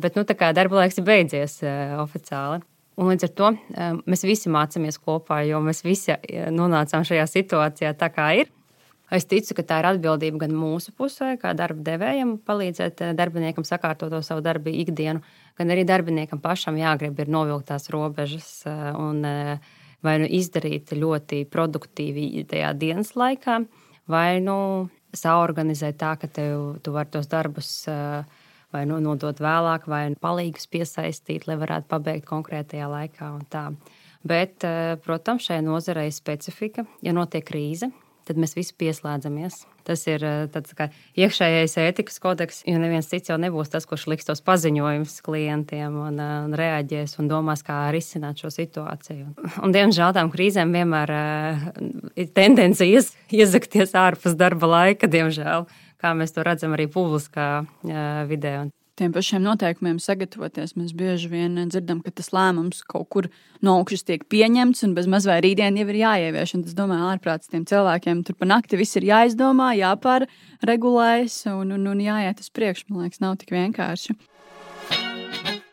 Bet, 0.00 0.16
nu, 0.16 0.24
tā 0.28 0.34
kā 0.36 0.52
darba 0.52 0.76
laiks 0.76 0.98
ir 0.98 1.04
beidzies 1.04 1.62
oficiāli. 1.98 2.60
Un 3.00 3.08
līdz 3.08 3.24
ar 3.24 3.30
to 3.38 3.50
mēs 4.04 4.24
visi 4.28 4.50
mācāmies 4.52 4.98
kopā, 5.00 5.40
jo 5.48 5.60
mēs 5.64 5.84
visi 5.84 6.12
nonācām 6.52 7.06
šajā 7.06 7.26
situācijā 7.26 7.94
tā, 7.96 8.10
kā 8.12 8.32
ir. 8.42 8.50
Es 9.10 9.24
ticu, 9.26 9.56
ka 9.58 9.62
tā 9.66 9.80
ir 9.80 9.88
atbildība 9.88 10.44
gan 10.44 10.52
mūsu 10.54 10.92
pusē, 10.94 11.32
kā 11.40 11.50
darba 11.58 11.82
devējam, 11.82 12.36
palīdzēt 12.46 13.02
darbiniekam 13.18 13.64
sakārtot 13.66 14.12
to 14.12 14.20
savu 14.22 14.44
darbu 14.44 14.70
ikdienu, 14.84 15.22
gan 15.60 15.74
arī 15.74 15.84
darbiniekam 15.84 16.40
pašam 16.40 16.78
jāgrib 16.80 17.20
ir 17.20 17.30
novilkt 17.32 17.68
tās 17.68 17.90
robežas 17.92 18.48
eh, 18.68 18.88
un 18.96 19.20
eh, 19.28 19.72
vai 20.00 20.16
nu 20.22 20.28
izdarīt 20.40 20.94
ļoti 20.96 21.44
produktīvi 21.52 22.46
tajā 22.48 22.72
dienas 22.80 23.12
laikā, 23.20 23.58
vai 24.08 24.40
nu 24.40 24.56
saorganizēt 25.12 25.98
tā, 26.00 26.14
ka 26.16 26.30
tev, 26.32 26.78
tu 26.80 26.94
vari 26.94 27.12
tos 27.12 27.28
darbus 27.28 27.72
eh, 27.92 28.38
vai 28.70 28.84
nu 28.88 29.00
nodot 29.02 29.42
vēlāk, 29.42 29.88
vai 29.90 30.04
palīgus 30.16 30.70
piesaistīt, 30.70 31.48
lai 31.50 31.58
varētu 31.60 31.90
pabeigt 31.90 32.28
konkrētajā 32.28 32.86
laikā. 32.86 33.32
Bet, 34.20 34.62
protams, 35.02 35.48
šai 35.48 35.58
nozarei 35.66 36.06
ir 36.06 36.14
specifika. 36.14 36.84
Ja 37.02 37.10
notiek 37.16 37.42
krīze, 37.48 37.88
tad 38.30 38.38
mēs 38.40 38.54
visi 38.54 38.74
pieslēdzamies. 38.78 39.64
Tas 39.86 40.04
ir 40.06 40.22
eh, 40.22 40.44
tāds 40.54 40.74
kā 40.78 40.86
iekšējais 41.18 41.76
ētikas 41.82 42.20
kodeks, 42.22 42.62
jo 42.68 42.78
neviens 42.78 43.10
cits 43.10 43.32
jau 43.32 43.38
nebūs 43.40 43.72
tas, 43.72 43.86
kurš 43.90 44.06
liks 44.12 44.28
tos 44.28 44.42
paziņojumus 44.46 45.18
klientiem 45.26 45.98
un, 46.06 46.20
eh, 46.22 46.32
un 46.46 46.56
reaģēs 46.60 47.18
un 47.18 47.30
domās, 47.32 47.64
kā 47.66 47.82
risināt 47.94 48.42
šo 48.42 48.52
situāciju. 48.54 49.32
Un, 49.64 49.74
diemžēl 49.74 50.14
tām 50.16 50.30
krīzēm 50.32 50.72
vienmēr 50.74 51.10
uh, 51.14 51.64
ir 52.18 52.30
tendence 52.36 52.86
ies, 52.86 53.10
iezakties 53.34 53.96
ārpus 53.98 54.36
darba 54.38 54.70
laika, 54.70 55.10
diemžēl, 55.10 55.66
kā 56.00 56.12
mēs 56.16 56.36
to 56.36 56.44
redzam 56.46 56.76
arī 56.76 56.86
publiskā 56.90 57.48
uh, 57.64 58.04
vidē 58.30 58.70
tiem 59.00 59.14
pašiem 59.14 59.42
noteikumiem 59.42 59.98
sagatavoties. 60.02 60.76
Mēs 60.78 60.92
bieži 60.96 61.30
vien 61.32 61.56
dzirdam, 61.72 62.02
ka 62.04 62.12
tas 62.14 62.30
lēmums 62.36 62.84
kaut 62.88 63.08
kur 63.12 63.30
no 63.64 63.78
augšas 63.80 64.06
tiek 64.06 64.26
pieņemts, 64.30 64.84
un 64.86 64.94
bez 64.96 65.08
maz 65.10 65.28
vai 65.28 65.40
rītdien 65.44 65.80
jau 65.80 65.88
ir 65.88 66.00
jāievieš. 66.02 66.54
Un 66.58 66.66
es 66.68 66.76
domāju, 66.76 67.08
ārprāts 67.14 67.50
tiem 67.50 67.64
cilvēkiem 67.68 68.24
tur 68.28 68.36
pa 68.38 68.48
nakti 68.48 68.80
viss 68.80 69.00
ir 69.00 69.08
jāizdomā, 69.08 69.72
jāpārregulējas 69.80 71.42
un, 71.56 71.72
un, 71.78 71.88
un 71.94 72.04
jāiet 72.04 72.44
uz 72.44 72.52
priekšu. 72.52 72.90
Man 72.92 73.08
liekas, 73.08 73.24
nav 73.24 73.40
tik 73.40 73.56
vienkārši. 73.56 74.18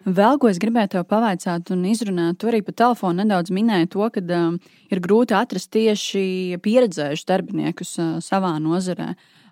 Vēl 0.07 0.37
ko 0.39 0.47
es 0.47 0.59
gribēju 0.63 0.93
te 0.93 1.01
pavaicāt 1.03 1.67
un 1.75 1.81
izrunāt, 1.89 2.37
tu 2.39 2.47
arī 2.47 2.61
pa 2.63 2.71
telefonu 2.71 3.25
nedaudz 3.25 3.51
minēji 3.51 3.89
to, 3.91 4.05
ka 4.15 4.21
um, 4.37 4.53
ir 4.87 5.01
grūti 5.03 5.35
atrast 5.35 5.67
tieši 5.75 6.61
pieredzējušus 6.63 7.27
darbiniekus 7.27 7.91
uh, 7.99 8.13
savā 8.23 8.53
nozarē. 8.63 9.09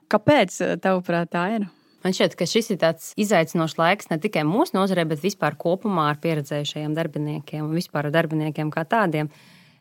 Kāpēc, 0.08 0.62
uh, 0.64 0.78
tavuprāt, 0.80 1.34
tā 1.36 1.50
ir? 1.58 1.68
Man 2.06 2.14
šķiet, 2.14 2.36
ka 2.38 2.46
šis 2.46 2.68
ir 2.70 2.78
tāds 2.84 3.06
izaicinošs 3.18 3.80
laiks 3.80 4.12
ne 4.12 4.20
tikai 4.22 4.44
mūsu 4.46 4.76
nozarē, 4.78 5.08
bet 5.10 5.24
vispār 5.24 5.56
kopumā 5.58 6.12
ar 6.12 6.20
pieredzējušajiem 6.22 6.94
darbiniekiem 6.94 7.64
un 7.66 7.72
vispār 7.74 8.06
ar 8.06 8.14
darbiniekiem 8.14 8.70
kā 8.70 8.84
tādiem. 8.86 9.32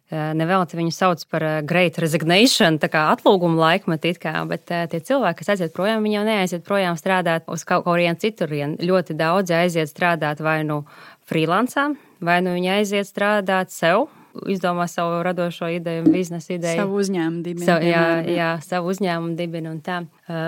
Eh, 0.09 0.31
Nevelti 0.33 0.79
viņu 0.79 0.95
sauc 0.97 1.27
par 1.29 1.45
eh, 1.45 1.59
great 1.69 2.01
resignation, 2.01 2.79
tā 2.81 2.89
kā 2.89 3.03
atlūguma 3.13 3.61
laikmetā, 3.61 4.15
kā, 4.23 4.33
bet 4.49 4.73
eh, 4.73 4.87
tie 4.89 5.03
cilvēki, 5.05 5.43
kas 5.43 5.53
aiziet 5.53 5.77
projām, 5.77 6.01
viņi 6.05 6.17
jau 6.17 6.25
neaiziet 6.31 6.65
projām 6.65 6.97
strādāt 6.97 7.45
uz 7.53 7.67
kaut 7.69 7.85
kurien 7.85 8.17
citurien. 8.17 8.79
Ļoti 8.81 9.21
daudz 9.21 9.53
aiziet 9.53 9.93
strādāt 9.93 10.41
vai 10.41 10.63
nu 10.65 10.81
freelancā, 11.29 11.91
vai 12.25 12.41
nu 12.41 12.57
viņi 12.57 12.73
aiziet 12.79 13.13
strādāt 13.13 13.77
sev 13.77 14.09
izdomā 14.51 14.87
savu 14.91 15.23
radošo 15.27 15.69
ideju, 15.77 16.07
biznesa 16.13 16.55
ideju. 16.57 16.81
Savu 16.83 16.99
uzņēmumu 17.03 17.43
dibinu. 17.45 17.67
Savu, 17.69 17.89
jā, 17.89 18.07
jā, 18.29 18.49
savu 18.65 18.91
uzņēmumu 18.95 19.37
dibinu 19.39 19.75
un 19.75 19.83
tā. 19.85 20.01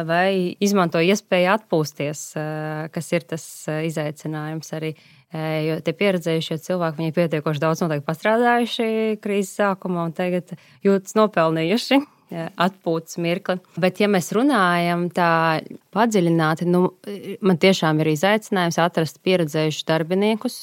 Vai 0.09 0.57
izmanto 0.62 1.03
iespēju 1.03 1.53
atpūsties, 1.55 2.25
kas 2.94 3.12
ir 3.12 3.29
tas 3.35 3.46
izaicinājums 3.90 4.75
arī. 4.77 4.94
Jo 5.37 5.81
tie 5.85 5.92
pieredzējušie 5.92 6.61
cilvēki, 6.64 7.01
viņi 7.03 7.11
ir 7.11 7.16
pietiekoši 7.16 7.61
daudz 7.61 7.83
noteikti 7.83 8.07
pastrādājuši 8.07 9.18
krīzes 9.20 9.57
sākumā 9.59 10.07
un 10.09 10.14
tagad 10.16 10.55
jūtas 10.87 11.16
nopelnījuši 11.18 11.99
atpūtas 12.33 13.19
mirkli. 13.23 13.59
Bet, 13.81 14.01
ja 14.03 14.09
mēs 14.11 14.33
runājam 14.35 15.07
tā 15.15 15.62
padziļināti, 15.97 16.67
nu, 16.69 16.83
man 17.47 17.61
tiešām 17.62 18.03
ir 18.03 18.11
izaicinājums 18.12 18.81
atrast 18.83 19.23
pieredzējušus 19.25 19.87
darbiniekus, 19.89 20.59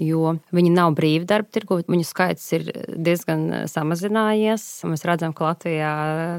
jo 0.00 0.34
viņi 0.56 0.74
nav 0.74 0.96
brīvi 0.98 1.28
darba 1.28 1.52
tirgu. 1.52 1.82
Viņu 1.90 2.08
skaits 2.08 2.48
ir 2.56 2.66
diezgan 2.96 3.68
samazinājies. 3.70 4.66
Mēs 4.88 5.06
redzam, 5.08 5.36
ka 5.36 5.52
Latvijā 5.52 5.94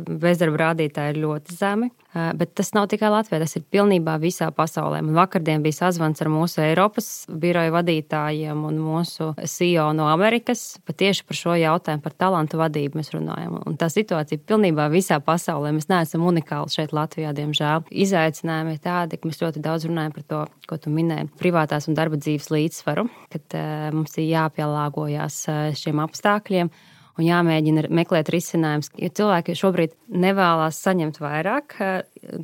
bezdarba 0.10 0.68
rādītāji 0.68 1.16
ir 1.16 1.26
ļoti 1.26 1.58
zemi. 1.58 1.92
Bet 2.12 2.58
tas 2.60 2.74
nav 2.76 2.90
tikai 2.92 3.08
Latvijā, 3.08 3.40
tas 3.40 3.56
ir 3.56 3.64
pilnībā 3.72 4.18
visā 4.20 4.50
pasaulē. 4.52 5.00
Man 5.06 5.16
vakardien 5.16 5.64
bija 5.64 5.78
sazvans 5.86 6.20
ar 6.20 6.28
mūsu 6.28 6.60
Eiropas 6.66 7.08
biroju 7.32 7.72
vadītājiem 7.72 8.66
un 8.68 8.82
mūsu 8.84 9.30
CEO 9.40 9.86
no 9.96 10.10
Amerikas. 10.12 10.82
Pat 10.84 11.00
tieši 11.00 11.24
par 11.30 11.40
šo 11.40 11.56
jautājumu, 11.56 12.04
par 12.04 12.18
talantu 12.20 12.60
vadību 12.60 13.00
mēs 13.00 13.14
runājam. 13.16 13.62
Un 13.64 13.80
tā 13.80 13.88
situācija 13.94 14.31
ir 14.36 14.44
pilnībā 14.48 14.88
visā 14.94 15.18
pasaulē. 15.24 15.74
Mēs 15.76 15.90
neesam 15.92 16.24
unikāli 16.28 16.74
šeit 16.74 16.96
Latvijā, 16.96 17.34
diemžēl. 17.38 17.86
Izaicinājumi 18.06 18.78
ir 18.78 18.82
tādi, 18.84 19.20
ka 19.20 19.30
mēs 19.30 19.42
ļoti 19.44 19.64
daudz 19.64 19.90
runājam 19.90 20.16
par 20.16 20.28
to, 20.32 20.46
ko 20.70 20.80
tu 20.82 20.94
minēji, 20.94 21.32
privātās 21.42 21.90
un 21.90 21.98
darba 21.98 22.20
dzīves 22.22 22.52
līdzsvaru, 22.54 23.08
kad 23.34 23.58
uh, 23.60 23.92
mums 23.96 24.18
ir 24.18 24.30
jāpielāgojas 24.32 25.44
šiem 25.82 26.02
apstākļiem. 26.06 26.72
un 27.20 27.28
jāmēģina 27.28 27.90
meklēt 27.92 28.32
risinājumus. 28.34 28.92
Jo 29.00 29.10
cilvēki 29.20 29.56
šobrīd 29.58 29.96
nevēlas 30.24 30.80
saņemt 30.82 31.20
vairāk, 31.22 31.76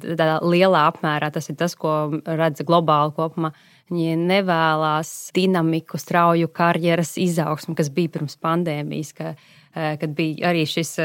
tādā 0.04 0.38
lielā 0.44 0.88
apmērā. 0.92 1.32
Tas 1.34 1.50
ir 1.50 1.58
tas, 1.60 1.76
ko 1.80 2.22
redz 2.26 2.64
globāli 2.68 3.16
kopumā. 3.18 3.54
Viņi 3.88 4.18
nevēlas 4.20 5.32
dinamiku, 5.36 6.00
strauju 6.02 6.50
karjeras 6.52 7.16
izaugsmu, 7.22 7.78
kas 7.80 7.90
bija 7.94 8.18
pirms 8.18 8.36
pandēmijas, 8.44 9.14
ka, 9.16 9.36
kad 9.74 10.16
bija 10.18 10.52
arī 10.52 10.66
šis 10.68 10.98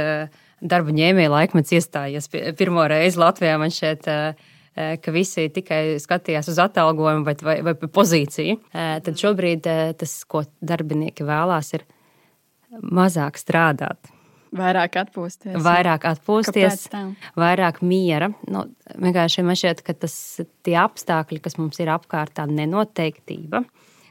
darba 0.62 0.94
ņēmēja 0.94 1.32
laikmets 1.32 1.74
iestājies 1.74 2.30
pirmo 2.58 2.86
reizi 2.90 3.20
Latvijā. 3.20 3.58
Man 3.60 3.74
šeit 3.74 4.06
ka 4.72 5.12
visi 5.12 5.48
tikai 5.52 5.98
skatījās 6.00 6.48
uz 6.48 6.60
atalgojumu 6.62 7.26
vai, 7.26 7.34
vai, 7.44 7.58
vai 7.66 7.74
pozīciju. 7.82 8.56
Tad 8.72 9.12
šobrīd 9.20 9.68
tas, 10.00 10.16
ko 10.24 10.46
darbinieki 10.64 11.26
vēlās, 11.28 11.74
ir 11.76 11.84
mazāk 12.80 13.40
strādāt. 13.40 14.12
Vairāk 14.52 14.98
atpūsties. 15.00 15.54
Vairāk 15.64 16.04
atpūsties, 16.10 16.82
vairāk 17.40 17.80
miera. 17.88 18.28
Nu, 18.52 18.66
vienkārši 19.00 19.44
man 19.48 19.56
šķiet, 19.56 19.80
ka 19.86 19.94
tas 19.96 20.14
tie 20.64 20.76
apstākļi, 20.76 21.40
kas 21.40 21.56
mums 21.56 21.80
ir 21.80 21.88
apkārt, 21.92 22.34
tā 22.36 22.44
nenoteiktība. 22.50 23.62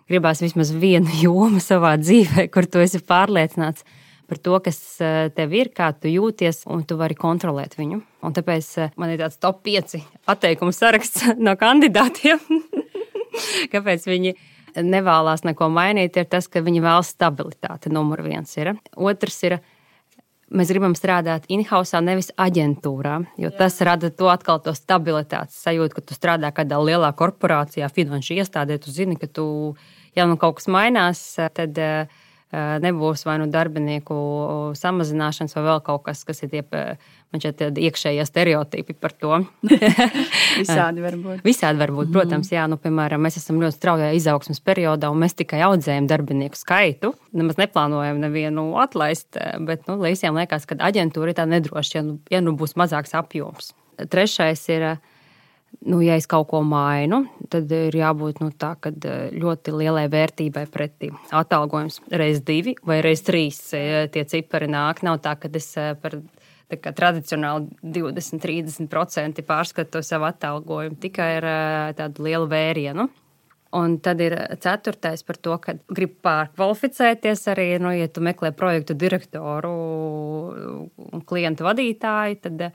Gribās 0.10 0.42
vismaz 0.42 0.74
vienu 0.74 1.14
jomu 1.26 1.62
savā 1.62 1.94
dzīvē, 2.02 2.48
kur 2.54 2.66
tu 2.66 2.82
esi 2.82 3.04
pārliecināts 3.06 3.86
par 4.32 4.40
to, 4.40 4.60
kas 4.64 4.80
eh, 5.04 5.28
tev 5.36 5.52
ir, 5.58 5.74
kā 5.76 5.90
tu 5.92 6.08
jūties, 6.08 6.64
un 6.72 6.86
tu 6.88 6.96
vari 7.00 7.18
kontrolēt 7.20 7.76
viņu. 7.76 8.00
Un 8.24 8.36
tāpēc 8.36 8.70
eh, 8.80 8.94
man 9.02 9.12
ir 9.12 9.20
tāds 9.20 9.36
top 9.44 9.60
5 9.68 9.98
atteikumu 10.32 10.72
saraksts 10.76 11.34
no 11.46 11.58
kandidātiem. 11.60 12.40
Kāpēc 13.74 14.08
viņi 14.08 14.32
nevēlas 14.88 15.44
neko 15.44 15.68
mainīt, 15.74 16.16
ir 16.16 16.30
tas, 16.32 16.48
ka 16.48 16.64
viņi 16.64 16.84
vēlas 16.84 17.12
stabilitāti. 17.12 17.92
Numur 17.92 18.24
viens 18.24 18.56
ir. 18.56 18.72
Otrs 18.96 19.42
ir. 19.50 19.60
Mēs 20.52 20.72
gribam 20.72 20.96
strādāt 21.00 21.46
in-house, 21.52 22.00
nevis 22.04 22.28
aģentūrā, 22.40 23.22
jo 23.40 23.48
Jā. 23.48 23.56
tas 23.56 23.78
rada 23.88 24.10
to 24.12 24.28
atkal 24.28 24.60
to 24.60 24.74
stabilitātes 24.76 25.56
sajūtu, 25.64 25.96
ka 25.96 26.04
tu 26.04 26.16
strādā 26.18 26.50
kādā 26.52 26.80
lielā 26.84 27.14
korporācijā, 27.16 27.88
finanšu 27.88 28.36
iestādē. 28.36 28.76
Tu 28.84 28.92
zini, 28.92 29.16
ka 29.20 29.32
tu, 29.32 29.46
ja 30.16 30.28
nu 30.28 30.36
kaut 30.40 30.60
kas 30.60 30.68
mainās, 30.72 31.24
tad 31.56 31.80
uh, 31.80 32.20
nebūs 32.52 33.24
vai 33.28 33.38
nu 33.40 33.48
darbinieku 33.52 34.16
samazināšanas, 34.78 35.56
vai 35.56 35.64
vēl 35.70 35.82
kaut 35.86 36.04
kas, 36.08 36.24
kas 36.28 36.44
ir 36.44 36.52
tie, 36.52 36.62
man 37.32 37.44
šķiet, 37.44 37.78
iekšējie 37.80 38.26
stereotipi 38.28 38.96
par 39.00 39.16
to. 39.16 39.40
Visādi 40.62 41.06
var 41.06 41.16
būt. 41.22 41.44
Visādi 41.48 41.80
var 41.80 41.94
būt, 41.96 42.12
protams, 42.12 42.52
jā, 42.52 42.66
nu, 42.72 42.80
piemēram, 42.82 43.24
mēs 43.24 43.40
esam 43.40 43.62
ļoti 43.64 43.78
straujā 43.78 44.12
izaugsmas 44.18 44.60
periodā, 44.64 45.12
un 45.14 45.24
mēs 45.24 45.38
tikai 45.40 45.64
audzējam 45.70 46.10
darbinieku 46.12 46.60
skaitu. 46.60 47.14
Nemaz 47.38 47.62
neplānojam 47.62 48.20
nevienu 48.20 48.68
atlaist, 48.84 49.40
bet 49.68 49.88
nu, 49.88 49.96
visiem 50.04 50.36
liekas, 50.36 50.68
ka 50.68 50.80
aģentūra 50.92 51.32
ir 51.32 51.40
tā 51.40 51.48
nedroša, 51.48 51.98
ja 52.00 52.06
nu, 52.10 52.20
ja 52.34 52.44
nu 52.44 52.58
būs 52.60 52.76
mazāks 52.80 53.16
apjoms. 53.18 53.72
Trešais 54.12 54.68
ir 54.74 54.88
nu, 55.86 56.02
ja 56.04 56.18
es 56.20 56.28
kaut 56.30 56.50
ko 56.52 56.62
mainu, 56.66 57.24
tad 57.52 57.72
ir 57.74 57.96
jābūt 57.98 58.42
nu, 58.44 58.52
tā, 58.54 58.74
eh, 58.86 59.32
ļoti 59.34 59.74
lielai 59.76 60.06
vērtībai 60.12 60.66
pretī. 60.70 61.12
Atalgojums 61.32 62.02
reiz 62.12 62.42
divi 62.46 62.76
vai 62.86 63.02
reiz 63.02 63.24
trīs 63.26 63.60
eh, 63.74 64.08
tie 64.12 64.26
cipari 64.26 64.70
nāk. 64.70 65.04
Nav 65.04 65.22
tā, 65.26 65.36
ka 65.40 65.50
es 65.54 65.72
eh, 65.78 65.96
par 65.96 66.20
kā, 66.70 66.94
tradicionāli 66.94 67.72
20-30% 67.82 69.42
pārskatu 69.48 70.04
savu 70.04 70.30
atalgojumu 70.30 71.02
tikai 71.02 71.32
ar 71.42 71.50
tādu 71.98 72.30
lielu 72.30 72.48
vērienu. 72.48 73.10
Un 73.72 73.94
tad 74.04 74.20
ir 74.20 74.36
ceturtais 74.60 75.22
par 75.24 75.38
to, 75.40 75.56
ka 75.64 75.78
grib 75.88 76.18
pārkvalificēties 76.26 77.46
arī, 77.54 77.68
nu, 77.80 77.94
ja 77.96 78.10
tu 78.12 78.20
meklē 78.20 78.52
projektu 78.52 78.98
direktoru 79.00 79.72
un 81.08 81.24
klientu 81.24 81.64
vadītāju, 81.64 82.42
tad 82.44 82.66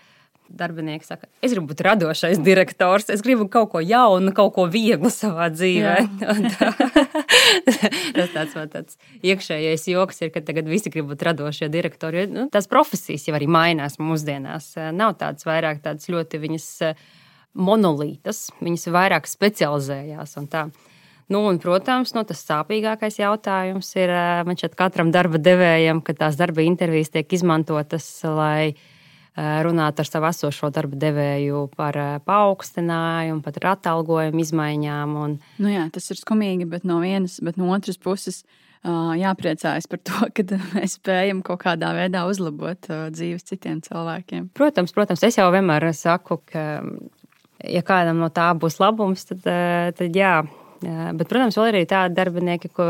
Darbinieks 0.46 1.08
saka, 1.10 1.26
es 1.42 1.50
gribu 1.50 1.72
būt 1.72 1.82
radošais 1.82 2.38
direktors, 2.44 3.08
es 3.10 3.22
gribu 3.24 3.48
kaut 3.50 3.72
ko 3.72 3.80
jaunu, 3.82 4.30
kaut 4.36 4.52
ko 4.54 4.66
vieglu 4.70 5.10
savā 5.10 5.48
dzīvē. 5.50 5.96
tas 8.16 8.32
tāds, 8.34 8.54
tāds 8.72 8.98
iekšējais 9.26 9.86
joks 9.90 10.22
ir, 10.22 10.32
ka 10.34 10.42
tagad 10.46 10.68
visi 10.70 10.92
grib 10.92 11.10
būt 11.10 11.24
radošie 11.26 11.68
direktori. 11.72 12.26
Nu, 12.30 12.46
tās 12.52 12.68
profesijas 12.70 13.26
jau 13.28 13.36
arī 13.38 13.48
mainās 13.50 13.98
mūsdienās. 14.02 14.72
Nav 14.96 15.16
tādas 15.20 15.46
vairāk 15.48 15.82
tādas 15.84 16.10
ļoti 16.12 16.40
viņas 16.42 16.68
eh, 16.86 17.06
monolītas, 17.56 18.46
viņas 18.62 18.90
vairāk 18.94 19.30
specializējās. 19.30 20.36
Nu, 21.26 21.40
un, 21.50 21.56
protams, 21.58 22.12
nu, 22.14 22.22
tas 22.26 22.44
sāpīgākais 22.46 23.18
jautājums 23.18 23.88
ir 23.98 24.12
eh, 24.14 24.52
šeit 24.60 24.76
katram 24.78 25.12
darba 25.14 25.40
devējam, 25.42 26.02
ka 26.06 26.14
tās 26.18 26.38
darba 26.38 26.66
intervijas 26.66 27.14
tiek 27.14 27.38
izmantotas, 27.38 28.06
lai 28.24 28.76
runāt 29.36 30.00
ar 30.00 30.08
savu 30.08 30.28
esošo 30.30 30.70
darba 30.72 30.96
devēju 30.96 31.66
par 31.76 31.96
eh, 32.00 32.12
paaugstinājumu, 32.24 33.42
pat 33.44 33.58
ar 33.60 33.68
atalgojumu 33.74 34.40
izmaiņām. 34.40 35.16
Un... 35.20 35.34
Nu 35.60 35.72
jā, 35.72 35.84
tas 35.92 36.08
ir 36.12 36.20
skumīgi, 36.20 36.68
bet 36.70 36.86
no 36.88 37.02
vienas, 37.04 37.36
bet 37.44 37.60
no 37.60 37.68
otras 37.76 38.00
puses. 38.00 38.44
Jāpriecājas 38.86 39.88
par 39.90 39.98
to, 40.06 40.28
ka 40.36 40.60
mēs 40.76 40.96
spējam 41.00 41.42
kaut 41.44 41.64
kādā 41.64 41.90
veidā 41.96 42.22
uzlabot 42.30 42.88
dzīves 43.12 43.48
citiem 43.48 43.80
cilvēkiem. 43.84 44.52
Protams, 44.56 44.94
protams, 44.94 45.24
es 45.26 45.36
jau 45.40 45.48
vienmēr 45.52 45.90
saku, 45.96 46.38
ka, 46.46 46.66
ja 47.66 47.82
kādam 47.84 48.22
no 48.22 48.30
tā 48.30 48.52
būs 48.54 48.78
labums, 48.80 49.26
tad, 49.28 49.42
tad 49.98 50.16
jā. 50.16 50.38
Bet, 50.80 51.26
protams, 51.26 51.56
vēl 51.58 51.72
ir 51.72 51.80
arī 51.80 51.88
tādi 51.90 52.16
darbinieki 52.16 52.70
ko, 52.76 52.86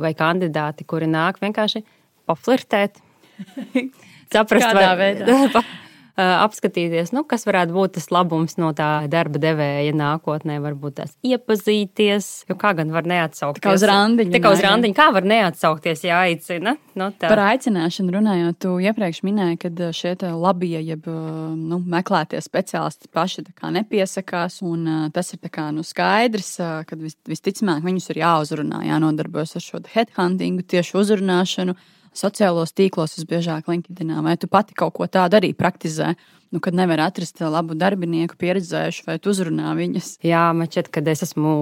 vai 0.00 0.14
kandidāti, 0.16 0.86
kuri 0.88 1.10
nāk 1.10 1.42
vienkārši 1.42 1.84
paflirtēt. 2.30 3.02
saprast, 4.32 4.66
Kādā 4.66 4.90
vai 4.94 5.14
veidā? 5.14 5.64
apskatīties, 6.20 7.12
nu, 7.14 7.22
kas 7.28 7.46
varētu 7.48 7.74
būt 7.74 7.94
tas 7.96 8.08
labums 8.12 8.56
no 8.60 8.70
tā 8.76 9.06
darba 9.10 9.40
devēja 9.42 9.92
nākotnē. 9.96 10.58
Varbūt 10.62 10.96
tās 11.00 11.14
iepazīties, 11.26 12.28
jo 12.50 12.56
kā 12.60 12.72
gan 12.78 12.92
var 12.94 13.08
neatsaukties. 13.08 13.62
Kā 13.64 13.74
uz 13.76 13.84
randiņu. 13.86 14.32
Tā 14.34 14.40
kā 14.42 14.52
uz 14.54 14.62
randiņu, 14.64 14.96
kā 14.96 15.08
var 15.14 15.26
neatsaukties, 15.28 16.04
ja 16.06 16.22
aicina. 16.26 16.76
Nu, 16.98 17.10
tā. 17.14 17.30
Par 17.30 17.42
aicināšanu 17.46 18.14
runājot, 18.16 18.58
tu 18.62 18.74
iepriekš 18.82 19.22
minēji, 19.26 19.60
ka 19.64 19.92
šie 19.96 20.16
labie, 20.34 20.76
jeb 20.82 21.06
nu, 21.06 21.80
meklētie 21.80 22.42
speciālisti 22.44 23.10
paši 23.14 23.46
nepiesakās, 23.70 24.60
un 24.66 25.12
tas 25.14 25.32
ir 25.32 25.52
kā, 25.52 25.70
nu, 25.74 25.84
skaidrs, 25.86 26.56
ka 26.88 26.98
vis, 26.98 27.16
visticamāk 27.28 27.84
viņus 27.86 28.10
ir 28.12 28.22
jāuzrunā, 28.24 28.82
jānodarbojas 28.88 29.56
ar 29.56 29.64
šo 29.64 29.82
headhuntingu, 29.94 30.66
tieši 30.66 30.98
uzrunāšanu 31.00 31.78
sociālos 32.16 32.74
tīklos, 32.76 33.16
visbiežāk 33.18 33.70
LinkedIn, 33.70 34.12
vai 34.24 34.36
tu 34.40 34.50
pati 34.50 34.76
kaut 34.76 34.96
ko 34.96 35.06
tādu 35.10 35.40
arī 35.40 35.54
praktizē? 35.56 36.14
Nu, 36.50 36.58
kad 36.58 36.74
nevar 36.74 36.98
atrast 37.04 37.38
labu 37.46 37.76
darbinieku, 37.78 38.34
pieredzējušu, 38.40 39.04
vai 39.06 39.14
uzrunā 39.30 39.70
viņas? 39.78 40.08
Jā, 40.26 40.48
man 40.56 40.66
šķiet, 40.66 40.88
ka 40.90 41.02
es 41.12 41.22
esmu, 41.28 41.52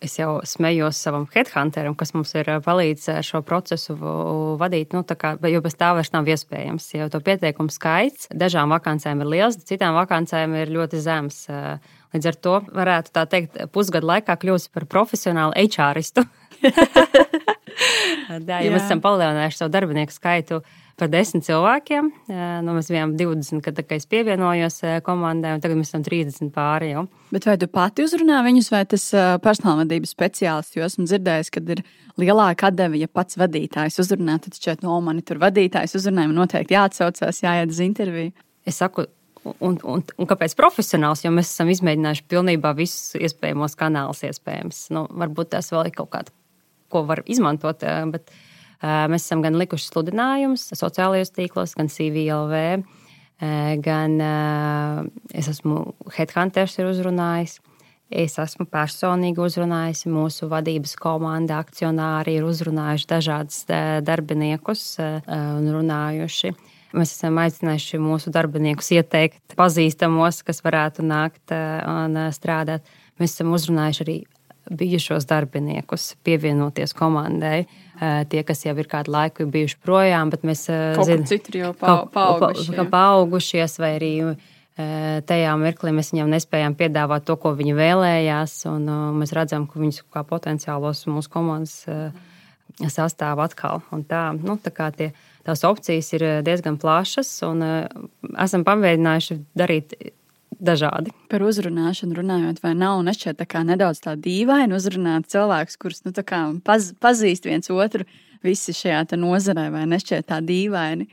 es 0.00 0.14
jau 0.16 0.38
smējos 0.48 0.96
savam 1.04 1.26
headhunteram, 1.34 1.92
kas 2.00 2.14
mums 2.16 2.32
ir 2.40 2.48
palīdzējis 2.64 3.28
šo 3.28 3.42
procesu 3.44 3.98
vadīt, 4.60 4.96
nu, 4.96 5.04
kā, 5.04 5.34
jo 5.52 5.60
bez 5.60 5.76
tā 5.76 5.90
vairs 5.98 6.14
nav 6.16 6.30
iespējams. 6.32 6.86
Jau 6.96 7.10
to 7.12 7.20
pieteikumu 7.26 7.74
skaits 7.74 8.30
dažām 8.32 8.72
vakancēm 8.72 9.20
ir 9.20 9.32
liels, 9.34 9.60
citām 9.68 10.00
vakancēm 10.00 10.56
ir 10.62 10.72
ļoti 10.78 11.02
zems. 11.04 11.42
Līdz 12.16 12.30
ar 12.32 12.40
to 12.40 12.54
varētu 12.72 13.12
tā 13.12 13.26
teikt, 13.28 13.60
pusgadu 13.72 14.08
laikā 14.14 14.38
kļūst 14.40 14.72
par 14.72 14.88
profesionālu 14.88 15.52
HRistu. 15.60 16.24
Jā, 18.32 18.62
ja 18.64 18.70
mēs 18.72 18.86
esam 18.86 19.02
palielinājuši 19.04 19.58
savu 19.60 19.72
darbinieku 19.74 20.14
skaitu 20.14 20.62
par 20.98 21.10
desmit 21.10 21.46
cilvēkiem. 21.46 22.10
Nu, 22.64 22.74
mēs 22.76 22.90
bijām 22.92 23.14
20, 23.18 23.62
kad, 23.64 23.78
es 23.96 24.06
pievienojos 24.10 24.80
komandai, 25.06 25.54
un 25.56 25.62
tagad 25.62 25.78
mēs 25.80 25.92
esam 25.92 26.04
30 26.06 26.52
pāri. 26.54 26.92
Jau. 26.92 27.06
Bet 27.32 27.48
vai 27.48 27.56
tu 27.60 27.68
pati 27.72 28.04
uzrunā 28.06 28.42
viņus, 28.46 28.70
vai 28.74 28.82
tas 28.88 29.08
personālvadības 29.44 30.12
speciālists? 30.14 30.76
Jo 30.76 30.86
esmu 30.86 31.06
dzirdējis, 31.08 31.52
ka 31.54 31.64
ir 31.74 31.82
lielāka 32.20 32.70
atdeve, 32.70 33.00
ja 33.00 33.08
pats 33.10 33.40
vadītājs 33.40 33.98
uzrunā. 34.04 34.38
Tad 34.44 34.58
šķiet, 34.58 34.84
no 34.86 35.00
mani 35.04 35.24
tur 35.26 35.40
vadītājs 35.42 35.96
uzrunā, 35.98 36.28
man 36.28 36.44
noteikti 36.44 36.76
jāatsaucās, 36.76 37.42
jāiet 37.44 37.72
uz 37.72 37.82
interviju. 37.84 38.36
Es 38.68 38.80
saku, 38.82 39.08
Un, 39.42 39.74
un, 39.82 40.04
un 40.22 40.28
kāpēc 40.30 40.52
profesionāls? 40.54 41.24
Jo 41.24 41.32
mēs 41.34 41.48
esam 41.50 41.66
izmēģinājuši 41.72 42.28
pilnībā 42.30 42.70
visus 42.78 43.16
iespējamos 43.18 43.74
kanālus, 43.74 44.22
iespējams. 44.28 44.84
Nu, 44.94 45.02
varbūt 45.10 45.50
tas 45.56 45.72
vēl 45.74 45.88
ir 45.88 45.96
kaut 45.96 46.12
kāda 46.12 46.30
ko 46.92 47.04
var 47.08 47.22
izmantot. 47.26 47.82
Eh, 47.82 48.04
bet 48.12 48.30
eh, 48.32 49.06
mēs 49.10 49.26
esam 49.26 49.42
gan 49.44 49.58
likuši 49.60 49.90
sludinājumus 49.90 50.68
sociālajos 50.78 51.34
tīklos, 51.36 51.76
gan 51.78 51.90
CVLV, 51.92 52.56
eh, 53.42 53.74
gan 53.82 54.16
es 55.32 55.50
esmu 55.52 55.92
Headhunters 56.16 56.78
ir 56.80 56.90
uzrunājis. 56.92 57.60
Es 58.12 58.34
esmu 58.36 58.66
personīgi 58.68 59.40
uzrunājis, 59.40 60.02
mūsu 60.12 60.44
vadības 60.50 60.92
komanda, 61.00 61.62
akcionāri 61.62 62.34
ir 62.36 62.44
uzrunājuši 62.44 63.06
dažādus 63.08 63.62
darbiniekus 64.04 64.82
un 65.00 65.70
runājuši. 65.72 66.50
Mēs 66.92 67.14
esam 67.14 67.40
aicinājuši 67.40 68.02
mūsu 68.04 68.28
darbiniekus 68.34 68.92
ieteikt 68.98 69.56
pazīstamos, 69.56 70.42
kas 70.44 70.60
varētu 70.60 71.06
nākt 71.08 71.56
un 71.56 72.20
strādāt. 72.36 72.84
Mēs 73.16 73.32
esam 73.32 73.56
uzrunājuši 73.56 74.04
arī 74.04 74.18
bijušos 74.78 75.26
darbiniekus 75.30 76.12
pievienoties 76.26 76.94
komandai. 76.96 77.66
Tie, 78.02 78.40
kas 78.46 78.64
jau 78.64 78.74
ir 78.80 78.88
kādu 78.90 79.12
laiku 79.14 79.46
bijuši 79.46 79.78
projām, 79.84 80.32
bet 80.32 80.42
mēs 80.46 80.64
zinām, 80.66 81.26
ka 81.28 81.58
jau 81.60 81.70
pa, 81.78 82.00
paauguši, 82.10 82.72
pa, 82.74 82.86
paaugušies, 82.90 83.76
vai 83.82 83.92
arī 84.00 84.12
tajā 85.28 85.52
mirklī 85.60 85.92
mēs 85.94 86.10
viņam 86.14 86.32
nespējām 86.32 86.74
piedāvāt 86.78 87.26
to, 87.28 87.36
ko 87.38 87.52
viņi 87.58 87.76
vēlējās. 87.78 88.56
Un, 88.72 88.88
mēs 89.20 89.34
redzam, 89.36 89.68
ka 89.70 89.78
viņus 89.82 90.02
kā 90.10 90.24
potenciālos 90.26 91.04
mūsu 91.12 91.30
komandas 91.30 91.76
sastāv 92.90 93.42
atkal. 93.44 93.84
Un 93.94 94.02
tā, 94.08 94.30
nu, 94.34 94.56
tā 94.58 94.72
kā 94.74 94.88
tie, 94.96 95.12
tās 95.46 95.62
opcijas 95.68 96.10
ir 96.16 96.26
diezgan 96.46 96.80
plašas, 96.82 97.30
un 97.46 97.62
esam 98.40 98.66
pamēģinājuši 98.66 99.38
darīt 99.58 99.94
dažādi. 100.64 101.12
Par 101.30 101.42
uzrunāšanu 101.44 102.16
runājot, 102.18 102.60
vai 102.62 102.72
nav 102.78 103.02
nešķiet 103.06 103.40
tā 103.40 103.46
kā 103.48 103.64
nedaudz 103.66 104.02
tā 104.04 104.14
dīvaini 104.18 104.76
uzrunāt 104.76 105.28
cilvēkus, 105.32 105.78
kurus 105.80 106.04
nu, 106.06 106.14
paz, 106.64 106.92
pazīst 107.02 107.48
viens 107.48 107.70
otru 107.70 108.06
visi 108.42 108.74
šajā 108.76 109.04
nozarē, 109.18 109.68
vai 109.74 109.84
nešķiet 109.90 110.30
tā 110.30 110.40
dīvaini? 110.44 111.08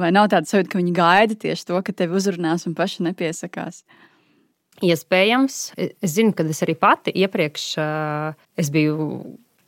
Vai 0.00 0.12
nav 0.16 0.30
tāda 0.32 0.48
sajūta, 0.48 0.70
ka 0.72 0.80
viņi 0.80 0.94
gaida 0.96 1.36
tieši 1.36 1.66
to, 1.68 1.80
ka 1.84 1.92
tevi 1.92 2.16
uzrunās 2.16 2.64
un 2.68 2.76
paši 2.76 3.04
nepiesakās? 3.10 3.82
Iespējams, 4.80 5.56
es 5.76 6.14
zinu, 6.14 6.32
ka 6.32 6.46
es 6.48 6.62
arī 6.64 6.76
pati 6.78 7.12
iepriekš 7.12 7.64
es 8.56 8.70
biju 8.72 9.10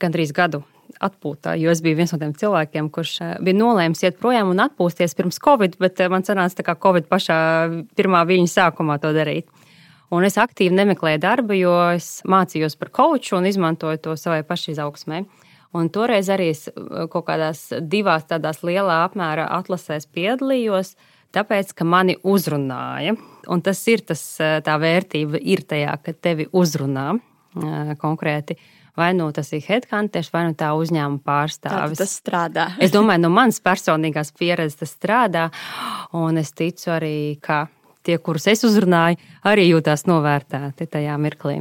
gandrīz 0.01 0.33
gadu 0.33 0.63
atpūtā, 1.03 1.55
jo 1.61 1.73
es 1.73 1.83
biju 1.85 1.99
viens 1.99 2.13
no 2.15 2.19
tiem 2.21 2.33
cilvēkiem, 2.39 2.89
kurš 2.95 3.13
eh, 3.25 3.35
bija 3.45 3.59
nolēmis 3.59 4.05
iet 4.05 4.19
projām 4.23 4.53
un 4.53 4.63
atpūsties 4.65 5.17
pirms 5.19 5.41
Covid, 5.43 5.77
bet 5.83 6.01
eh, 6.01 6.11
man 6.13 6.27
sanāca 6.27 6.61
tā 6.61 6.67
kā 6.67 6.77
Covid 6.83 7.09
pašā 7.11 7.39
pirmā 7.99 8.25
viļņa 8.29 8.53
sākumā 8.55 8.99
to 9.03 9.13
darīt. 9.17 9.49
Un 10.13 10.27
es 10.29 10.37
aktīvi 10.41 10.77
nemeklēju 10.77 11.23
darbu, 11.23 11.57
jo 11.57 11.77
es 11.95 12.21
mācījos 12.29 12.77
par 12.81 12.93
koču 12.93 13.39
un 13.39 13.49
izmantoju 13.49 14.03
to 14.05 14.17
savai 14.21 14.43
pašizaugsmē. 14.45 15.23
Un 15.79 15.89
toreiz 15.89 16.29
arī 16.33 16.51
es 16.53 16.67
eh, 16.69 16.75
kaut 17.13 17.27
kādās 17.31 17.71
divās 17.81 18.29
tādās 18.31 18.63
lielā 18.67 19.03
apmēra 19.07 19.49
atlasēs 19.59 20.09
piedalījos, 20.13 20.95
tāpēc, 21.33 21.73
ka 21.75 21.89
mani 21.89 22.19
uzrunāja. 22.29 23.17
Un 23.51 23.65
tas 23.65 23.81
ir 23.89 24.05
tas, 24.07 24.21
tā 24.39 24.75
vērtība 24.79 25.41
ir 25.41 25.65
tajā, 25.67 25.97
ka 26.05 26.13
tevi 26.13 26.45
uzrunā 26.53 27.15
konkrēti 27.99 28.55
vai 28.99 29.13
nu 29.17 29.29
tas 29.35 29.53
ir 29.57 29.63
headhunters, 29.67 30.31
vai 30.33 30.47
nu 30.49 30.57
tā 30.59 30.73
uzņēmuma 30.77 31.23
pārstāvis. 31.27 31.99
Tā 31.99 32.05
tas 32.05 32.17
strādā. 32.21 32.67
es 32.83 32.95
domāju, 32.95 33.25
no 33.25 33.33
manas 33.33 33.61
personīgās 33.65 34.33
pieredzes 34.39 34.81
tas 34.83 34.97
strādā, 34.97 35.49
un 36.17 36.41
es 36.41 36.53
ticu 36.53 36.93
arī, 36.95 37.17
ka 37.41 37.67
tie, 38.07 38.19
kurus 38.19 38.49
es 38.53 38.65
uzrunāju, 38.69 39.21
arī 39.49 39.69
jūtās 39.71 40.07
novērtēti 40.11 40.89
tajā 40.93 41.19
mirklī. 41.21 41.61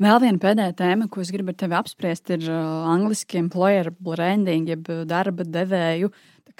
Vēl 0.00 0.16
viena 0.22 0.40
pēdējā 0.40 0.72
tēma, 0.78 1.10
ko 1.12 1.20
es 1.20 1.28
gribu 1.28 1.52
ar 1.52 1.56
tevi 1.60 1.76
apspriest, 1.76 2.30
ir 2.32 2.46
uh, 2.48 2.86
angļuiski 2.88 3.36
employer 3.42 3.90
branding, 3.92 4.70
jeb 4.72 4.86
darba 5.08 5.44
devēju 5.44 6.08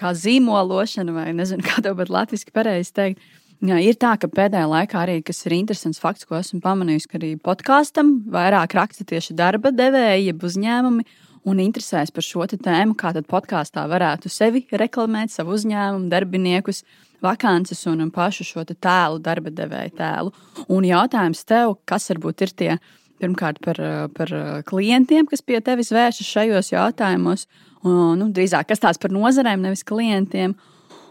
zīmološana, 0.01 1.13
vai 1.13 1.31
nezinu, 1.37 1.65
kā 1.69 1.83
to 1.85 1.95
pat 1.97 2.13
latviešu 2.13 2.53
pareizi 2.53 2.93
teikt. 2.97 3.31
Jā, 3.61 3.77
ir 3.85 3.97
tā, 4.01 4.15
ka 4.17 4.29
pēdējā 4.33 4.69
laikā 4.71 5.03
arī, 5.03 5.19
kas 5.21 5.43
ir 5.45 5.53
interesants 5.59 6.01
fakts, 6.01 6.25
ko 6.25 6.39
esmu 6.39 6.63
pamanījis, 6.65 7.07
ka 7.11 7.19
arī 7.19 7.35
podkāstam 7.37 8.15
vairāk 8.33 8.73
raksta 8.79 9.05
tieši 9.05 9.37
darba 9.37 9.69
devēji, 9.69 10.31
jeb 10.31 10.47
uzņēmumi, 10.49 11.05
un 11.51 11.61
interesēs 11.61 12.13
par 12.13 12.25
šo 12.25 12.47
tēmu, 12.51 12.97
kā 12.97 13.13
tad 13.17 13.29
podkāstā 13.29 13.85
varētu 13.91 14.33
sevi 14.33 14.65
reklamēt, 14.73 15.33
savu 15.35 15.59
uzņēmumu, 15.59 16.09
darbiniekus, 16.13 16.83
vakances 17.21 17.85
un 17.91 18.09
pašu 18.15 18.49
šo 18.49 18.65
tēlu, 18.71 19.21
darba 19.21 19.53
devēja 19.53 19.93
tēlu. 19.99 20.33
Un 20.73 20.89
jautājums 20.89 21.45
tev, 21.45 21.77
kas 21.85 22.09
varbūt 22.13 22.47
ir 22.47 22.57
tie 22.57 22.73
pirmkārt 23.21 23.61
par, 23.61 23.77
par 24.17 24.35
klientiem, 24.69 25.29
kas 25.29 25.45
pie 25.45 25.61
tevis 25.61 25.93
vēršas 25.93 26.33
šajos 26.33 26.73
jautājumos, 26.73 27.47
un, 27.85 28.17
nu, 28.21 28.33
drīzāk 28.33 28.73
kas 28.73 28.81
tās 28.81 29.01
par 29.01 29.13
nozarēm, 29.13 29.61
nevis 29.69 29.85
klientiem. 29.85 30.57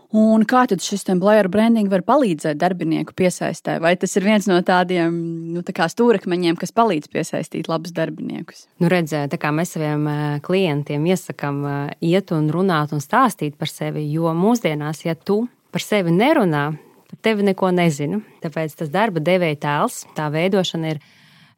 Un 0.09 0.41
kā 0.49 0.63
tad 0.65 0.81
šis 0.81 1.03
employer 1.13 1.45
branding 1.53 1.89
var 1.91 2.01
palīdzēt 2.01 2.57
darbinieku 2.57 3.13
piesaistē? 3.13 3.75
Vai 3.83 3.91
tas 4.01 4.15
ir 4.17 4.25
viens 4.25 4.47
no 4.49 4.57
tādiem 4.65 5.13
nu, 5.53 5.61
tā 5.61 5.85
stūrakmeņiem, 5.85 6.57
kas 6.57 6.73
palīdz 6.73 7.11
piesaistīt 7.13 7.69
labus 7.69 7.93
darbiniekus? 7.93 8.65
Nu, 8.81 8.89
redzēt, 8.89 9.37
kā 9.37 9.51
mēs 9.53 9.75
saviem 9.75 10.07
klientiem 10.41 11.05
iesakām 11.11 11.61
iet 12.01 12.33
un 12.33 12.49
runāt 12.49 12.95
un 12.97 13.05
stāstīt 13.05 13.59
par 13.61 13.69
sevi, 13.69 14.07
jo 14.09 14.33
mūsdienās, 14.33 15.05
ja 15.05 15.13
tu 15.13 15.43
par 15.69 15.85
sevi 15.85 16.15
nerunā, 16.15 16.65
par 17.11 17.21
tevi 17.21 17.45
neko 17.45 17.69
nezinu. 17.77 18.23
Tāpēc 18.41 18.79
tas 18.81 18.89
darba 18.89 19.21
devēja 19.21 19.61
tēls, 19.61 20.07
tā 20.17 20.31
veidošana 20.33 20.95
ir 20.95 21.03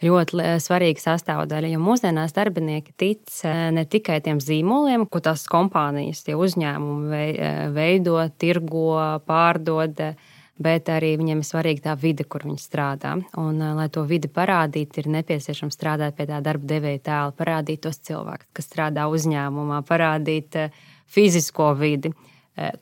ļoti 0.05 0.57
svarīga 0.61 1.03
sastāvdaļa. 1.03 1.71
Jo 1.73 1.81
mūsdienās 1.81 2.33
darbinieki 2.35 2.93
tic 2.97 3.37
eh, 3.45 3.69
ne 3.73 3.85
tikai 3.85 4.19
tiem 4.25 4.41
zīmoliem, 4.41 5.07
ko 5.09 5.21
tās 5.23 5.45
kompānijas, 5.51 6.23
tie 6.25 6.37
uzņēmumi 6.39 7.23
eh, 7.31 7.63
veido, 7.75 8.19
tirgo, 8.41 8.95
pārdod. 9.27 10.05
Bet 10.61 10.91
arī 10.93 11.15
viņiem 11.17 11.39
ir 11.41 11.45
svarīga 11.47 11.87
tā 11.87 11.93
vide, 11.97 12.21
kur 12.29 12.43
viņi 12.45 12.61
strādā. 12.61 13.15
Un, 13.39 13.61
eh, 13.61 13.75
lai 13.77 13.87
to 13.93 14.03
vidi 14.09 14.29
parādītu, 14.31 15.01
ir 15.01 15.11
nepieciešams 15.19 15.77
strādāt 15.77 16.17
pie 16.17 16.27
tā 16.29 16.41
darba 16.43 16.69
devēja 16.73 17.05
tēla, 17.07 17.37
parādīt 17.37 17.85
tos 17.85 18.01
cilvēkus, 18.01 18.51
kas 18.57 18.69
strādā 18.69 19.07
uzņēmumā, 19.09 19.81
parādīt 19.87 20.59
fizisko 21.11 21.73
vidi 21.77 22.13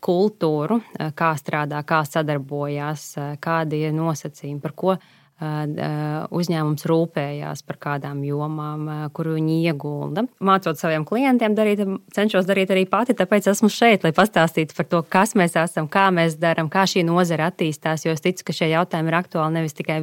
kultūru, 0.01 0.79
kā 1.15 1.29
strādā, 1.38 1.79
kā 1.86 2.01
sadarbojās, 2.03 3.03
kādi 3.39 3.84
ir 3.86 3.93
nosacījumi, 3.93 4.62
par 4.63 4.73
ko 4.73 4.95
uzņēmums 5.39 6.86
rūpējās 6.89 7.63
par 7.67 7.78
kādām 7.80 8.23
jomām, 8.28 8.88
kur 9.15 9.32
viņi 9.36 9.60
iegulda. 9.69 10.25
Mācot 10.43 10.80
saviem 10.80 11.06
klientiem 11.08 11.56
darīt, 11.56 11.86
cenšos 12.15 12.47
darīt 12.49 12.73
arī 12.75 12.84
pati, 12.89 13.15
tāpēc 13.17 13.47
esmu 13.54 13.71
šeit, 13.71 14.04
lai 14.04 14.12
pastāstītu 14.15 14.75
par 14.75 14.89
to, 14.91 15.02
kas 15.08 15.36
mēs 15.39 15.56
esam, 15.60 15.88
kā 15.91 16.10
mēs 16.15 16.36
darām, 16.41 16.71
kā 16.71 16.84
šī 16.89 17.06
nozara 17.08 17.49
attīstās. 17.54 18.04
Jo 18.06 18.15
es 18.17 18.25
ticu, 18.25 18.49
ka 18.49 18.56
šie 18.56 18.73
jautājumi 18.73 19.13
ir 19.13 19.19
aktuāli 19.21 19.60
nevis 19.60 19.78
tikai 19.78 20.02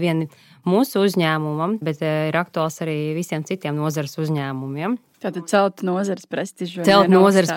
mūsu 0.66 1.04
uzņēmumam, 1.06 1.78
bet 1.84 2.00
ir 2.02 2.36
aktuāls 2.40 2.80
arī 2.84 3.14
visiem 3.16 3.44
citiem 3.46 3.76
nozares 3.78 4.16
uzņēmumiem. 4.18 4.96
Tātad 5.16 5.46
celt 5.48 5.80
nozares 5.86 6.26
prestižu. 6.28 6.82
Celt 6.84 7.08
nozares 7.08 7.50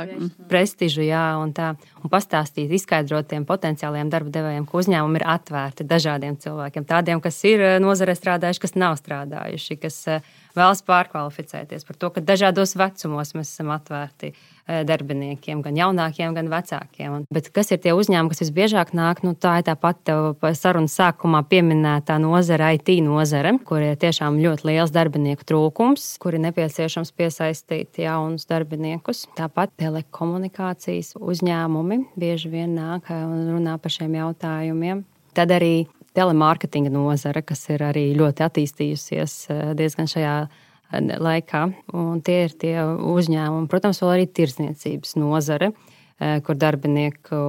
prestižu, 0.48 1.04
jā, 1.04 1.24
un 1.41 1.52
tā. 1.56 1.74
Un 2.00 2.12
pastāstīt, 2.12 2.72
izskaidrot 2.72 3.28
tiem 3.28 3.43
potenciālajiem 3.48 4.12
darba 4.12 4.32
devējiem, 4.32 4.67
ka 4.69 4.78
uzņēmumi 4.80 5.19
ir 5.19 5.26
atvērti 5.28 5.88
dažādiem 5.89 6.38
cilvēkiem. 6.39 6.86
Tādiem, 6.88 7.19
kas 7.24 7.41
ir 7.50 7.65
eh, 7.65 7.80
nozarē 7.84 8.15
strādājuši, 8.15 8.63
kas 8.63 8.78
nav 8.80 8.95
strādājuši, 9.02 9.80
kas 9.84 9.98
uh, 10.08 10.24
vēlas 10.60 10.84
pārkvalificēties, 10.86 11.86
par 11.88 11.98
to, 12.00 12.12
ka 12.13 12.24
dažādos 12.24 12.76
vecumos 12.80 13.34
mēs 13.38 13.52
esam 13.54 13.72
atvērti 13.74 14.30
e, 14.30 14.82
darbiniekiem, 14.88 15.63
gan 15.65 15.78
jaunākiem, 15.80 16.36
gan 16.38 16.52
vecākiem. 16.52 17.24
Bet 17.34 17.50
kas 17.56 17.72
ir 17.74 17.82
tie 17.84 17.95
uzņēmumi, 17.98 18.34
kas 18.34 18.43
visbiežāk 18.43 18.93
nāk? 18.98 19.24
Nu, 19.26 19.34
tā 19.34 19.60
ir 19.62 19.67
tā 19.69 19.76
pati 19.80 20.15
sarunas 20.60 20.98
sākumā 21.00 21.43
pieminētā 21.50 22.19
nozara, 22.22 22.72
IT 22.78 22.91
nozare, 23.06 23.56
kur 23.65 23.84
ir 23.86 24.00
tiešām 24.00 24.39
ļoti 24.43 24.69
liels 24.72 24.93
darbinieku 24.95 25.48
trūkums, 25.50 26.12
kur 26.22 26.38
ir 26.38 26.43
nepieciešams 26.48 27.13
piesaistīt 27.17 28.02
jaunus 28.04 28.50
darbiniekus. 28.50 29.26
Tāpat 29.39 29.74
telekomunikācijas 29.80 31.15
uzņēmumi 31.19 32.04
bieži 32.19 32.52
vien 32.54 32.76
nāk 32.78 33.10
un 33.13 33.48
runā 33.56 33.80
par 33.82 33.95
šiem 33.95 34.19
jautājumiem. 34.19 35.06
Tad 35.38 35.54
arī 35.56 35.88
telemārketinga 36.19 36.91
nozare, 36.93 37.43
kas 37.45 37.63
ir 37.73 37.84
arī 37.88 38.10
ļoti 38.17 38.45
attīstījusies 38.47 39.38
eh, 39.53 39.62
diezgan 39.79 40.10
šajā 40.12 40.36
eh, 40.47 41.13
laikā. 41.27 41.63
Un 41.95 42.19
tie 42.25 42.41
ir 42.47 42.58
tie 42.60 42.75
uzņēmumi, 42.84 43.69
protams, 43.71 44.01
vēl 44.03 44.17
arī 44.17 44.27
tirdzniecības 44.27 45.15
nozare, 45.21 45.71
eh, 46.19 46.39
kur 46.45 46.60
darbinieku 46.60 47.39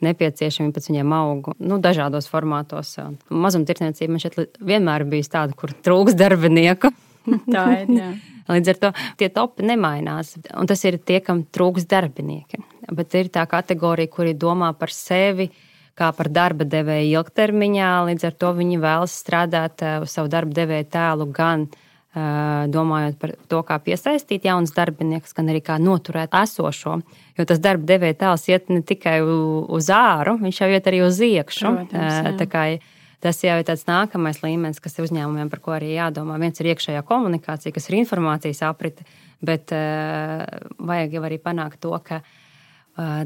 nepieciešami 0.00 0.72
pēc 0.72 0.88
viņiem 0.88 1.12
augu 1.12 1.54
nu, 1.60 1.76
dažādos 1.82 2.30
formātos. 2.32 2.94
Mazumtirdzniecība 3.28 4.14
man 4.14 4.22
šeit 4.22 4.38
vienmēr 4.56 5.04
bijusi 5.08 5.34
tāda, 5.34 5.56
kur 5.56 5.74
trūks 5.76 6.16
darbinieku. 6.16 6.92
Tā 7.54 7.66
ir. 7.82 7.96
Jā. 7.98 8.12
Līdz 8.50 8.70
ar 8.72 8.78
to 8.80 8.88
tie 9.20 9.28
topi 9.30 9.62
nemainās. 9.68 10.32
Un 10.58 10.66
tas 10.66 10.80
ir 10.88 10.96
tie, 11.06 11.20
kam 11.22 11.44
trūks 11.54 11.84
darbinieki. 11.86 12.58
Bet 12.96 13.12
ir 13.14 13.28
tā 13.30 13.44
kategorija, 13.46 14.10
kuri 14.10 14.32
domā 14.34 14.72
par 14.74 14.90
sevi, 14.90 15.46
uh, 15.46 15.69
kā 16.00 16.10
par 16.16 16.30
darba 16.32 16.66
devēju 16.68 17.20
ilgtermiņā. 17.20 17.92
Līdz 18.08 18.26
ar 18.30 18.36
to 18.40 18.54
viņi 18.56 18.80
vēlas 18.82 19.14
strādāt 19.22 19.84
uz 19.84 20.08
eh, 20.08 20.12
savu 20.14 20.32
darba 20.32 20.56
devēju 20.56 20.88
tēlu 20.92 21.26
gan 21.36 21.66
eh, 21.68 22.22
domājot 22.72 23.18
par 23.20 23.34
to, 23.50 23.62
kā 23.68 23.80
piesaistīt 23.84 24.48
jaunus 24.48 24.72
darbiniekus, 24.76 25.34
gan 25.36 25.50
arī 25.52 25.62
kā 25.66 25.76
noturēt 25.82 26.36
esošo. 26.42 27.00
Jo 27.38 27.48
tas 27.48 27.60
darba 27.62 27.88
devēja 27.92 28.20
tēls 28.24 28.48
iet 28.52 28.72
ne 28.72 28.80
tikai 28.86 29.20
uz 29.22 29.92
āru, 29.94 30.38
viņš 30.40 30.62
jau 30.64 30.70
iet 30.72 30.90
arī 30.90 31.04
uz 31.06 31.20
iekšu. 31.28 31.76
Protams, 31.82 32.96
Tas 33.20 33.36
jau 33.44 33.52
ir 33.60 33.66
tāds 33.68 33.82
nākamais 33.84 34.38
līmenis, 34.40 34.78
kas 34.80 34.94
ir 34.96 35.04
uzņēmumiem, 35.04 35.50
par 35.52 35.60
ko 35.60 35.74
arī 35.76 35.90
jādomā. 35.92 36.38
Viens 36.40 36.56
ir 36.62 36.70
iekšējā 36.70 37.02
komunikācija, 37.04 37.74
kas 37.76 37.90
ir 37.90 37.98
informācijas 37.98 38.62
aprite, 38.64 39.04
bet 39.44 39.74
uh, 39.76 40.46
vajag 40.80 41.18
jau 41.18 41.26
arī 41.28 41.36
panākt 41.36 41.82
to, 41.84 41.92
ka 42.00 42.22
uh, 42.22 42.30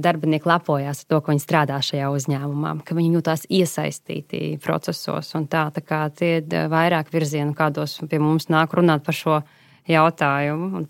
darbinieki 0.02 0.48
lepojas 0.48 1.02
ar 1.02 1.10
to, 1.10 1.20
ka 1.20 1.32
viņi 1.32 1.42
strādā 1.42 1.78
šajā 1.82 2.08
uzņēmumā, 2.14 2.74
ka 2.86 2.96
viņi 2.96 3.18
jūtas 3.18 3.46
iesaistīti 3.50 4.56
procesos. 4.64 5.32
Tā, 5.50 5.66
tā 5.74 5.82
kā 5.84 6.04
tie 6.14 6.38
ir 6.40 6.68
vairāk 6.70 7.12
virzienu, 7.14 7.56
kādos 7.58 7.98
pie 8.10 8.20
mums 8.22 8.50
nāk 8.52 8.76
runāt 8.76 9.04
par 9.06 9.18
šo 9.18 9.40
jautājumu. 9.90 10.84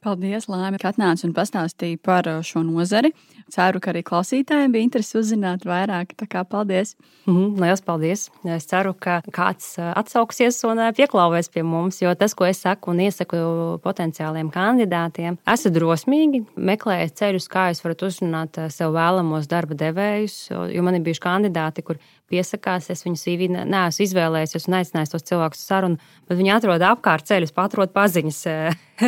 Paldies, 0.00 0.46
Lēma, 0.48 0.78
ka 0.80 0.94
atnāci 0.94 1.26
un 1.28 1.34
pastāstīji 1.36 1.98
par 2.00 2.28
šo 2.46 2.62
nozari. 2.64 3.12
Ceru, 3.50 3.80
ka 3.82 3.90
arī 3.92 4.02
klausītājiem 4.06 4.74
bija 4.74 4.86
interesi 4.86 5.16
uzzināt 5.18 5.64
vairāk. 5.66 6.14
Tā 6.18 6.28
kā 6.30 6.44
paldies! 6.46 6.94
Mm 7.26 7.36
-hmm, 7.36 7.60
Lielas 7.60 7.82
paldies! 7.82 8.30
Es 8.44 8.66
ceru, 8.66 8.94
ka 8.94 9.20
kāds 9.32 9.78
atsauksies 9.78 10.64
un 10.64 10.78
pieklāvēs 10.94 11.50
pie 11.52 11.62
mums, 11.62 12.02
jo 12.02 12.14
tas, 12.14 12.34
ko 12.34 12.44
es 12.44 12.62
saku 12.62 12.90
un 12.90 13.00
iesaku 13.00 13.36
potenciāliem 13.82 14.50
kandidātiem, 14.50 15.38
esat 15.46 15.72
drosmīgi, 15.72 16.44
meklējiet 16.56 17.16
ceļus, 17.18 17.48
kā 17.48 17.68
jūs 17.70 17.84
varat 17.84 18.02
uzrunāt 18.02 18.70
sev 18.70 18.92
vēlamos 18.92 19.48
darba 19.48 19.74
devējus, 19.74 20.50
jo 20.74 20.82
man 20.82 20.94
ir 20.94 21.02
bijuši 21.02 21.20
kandidāti, 21.20 21.82
kur 21.82 21.96
piesakās. 22.30 22.90
Es 22.92 23.04
viņu 23.06 23.18
CV 23.20 23.48
neesmu 23.50 24.06
izvēlējies 24.06 24.68
un 24.68 24.78
aicinājis 24.80 25.12
tos 25.14 25.26
cilvēkus 25.28 25.62
uz 25.62 25.70
sarunu, 25.70 25.98
bet 26.28 26.38
viņi 26.38 26.54
atrod 26.54 26.84
apkārt 26.90 27.28
ceļus, 27.30 27.54
atrod 27.60 27.92
paziņas. 27.96 28.40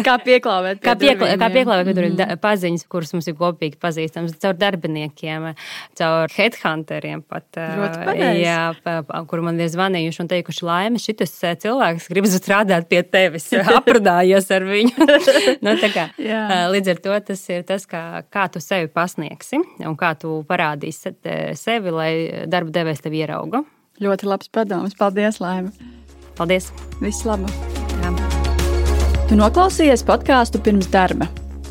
Kā 0.07 0.17
pieklāvēt? 0.25 0.81
Kā, 0.87 0.95
pieklā, 0.99 1.35
kā 1.41 1.51
pieklāvēt, 1.53 1.93
tur 1.93 2.07
ir 2.07 2.15
mhm. 2.15 2.41
paziņas, 2.43 2.87
kuras 2.91 3.13
mums 3.15 3.29
ir 3.29 3.37
kopīgi 3.39 3.79
pazīstamas, 3.83 4.32
caur 4.43 4.57
darbiniekiem, 4.59 5.49
caur 5.99 6.33
headhunteriem 6.37 7.25
pat. 7.27 7.47
Jā, 8.39 8.73
pa, 8.85 8.99
pa, 9.07 9.23
kur 9.29 9.43
man 9.45 9.61
ir 9.61 9.71
zvanījuši 9.73 10.23
un 10.25 10.31
teikuši, 10.33 10.65
laime, 10.69 11.03
šis 11.03 11.37
cilvēks 11.65 12.09
grib 12.13 12.29
strādāt 12.33 12.89
pie 12.91 13.03
tevis, 13.05 13.51
aprunājies 13.79 14.51
ar 14.55 14.67
viņu. 14.69 15.09
nu, 15.65 15.77
kā, 15.83 16.09
līdz 16.73 16.95
ar 16.95 17.03
to 17.05 17.21
tas 17.33 17.45
ir 17.53 17.67
tas, 17.69 17.87
kā, 17.89 18.05
kā 18.33 18.49
tu 18.53 18.63
sevi 18.63 18.91
pasniegsi 18.93 19.61
un 19.83 19.99
kā 19.99 20.15
tu 20.19 20.41
parādīsi 20.49 21.15
sevi, 21.59 21.95
lai 21.95 22.13
darba 22.51 22.75
devējs 22.81 23.05
tevi 23.05 23.23
ierauga. 23.25 23.65
Ļoti 24.03 24.27
labs 24.27 24.49
padoms. 24.51 24.97
Paldies, 24.99 25.39
Laima! 25.43 25.71
Paldies! 26.39 26.73
Viss 27.03 27.27
labi! 27.29 27.51
Jā. 28.01 28.15
Tu 29.29 29.39
noklausījies 29.39 30.03
podkāstu 30.09 30.61
pirms 30.65 30.91
darba. 30.93 31.29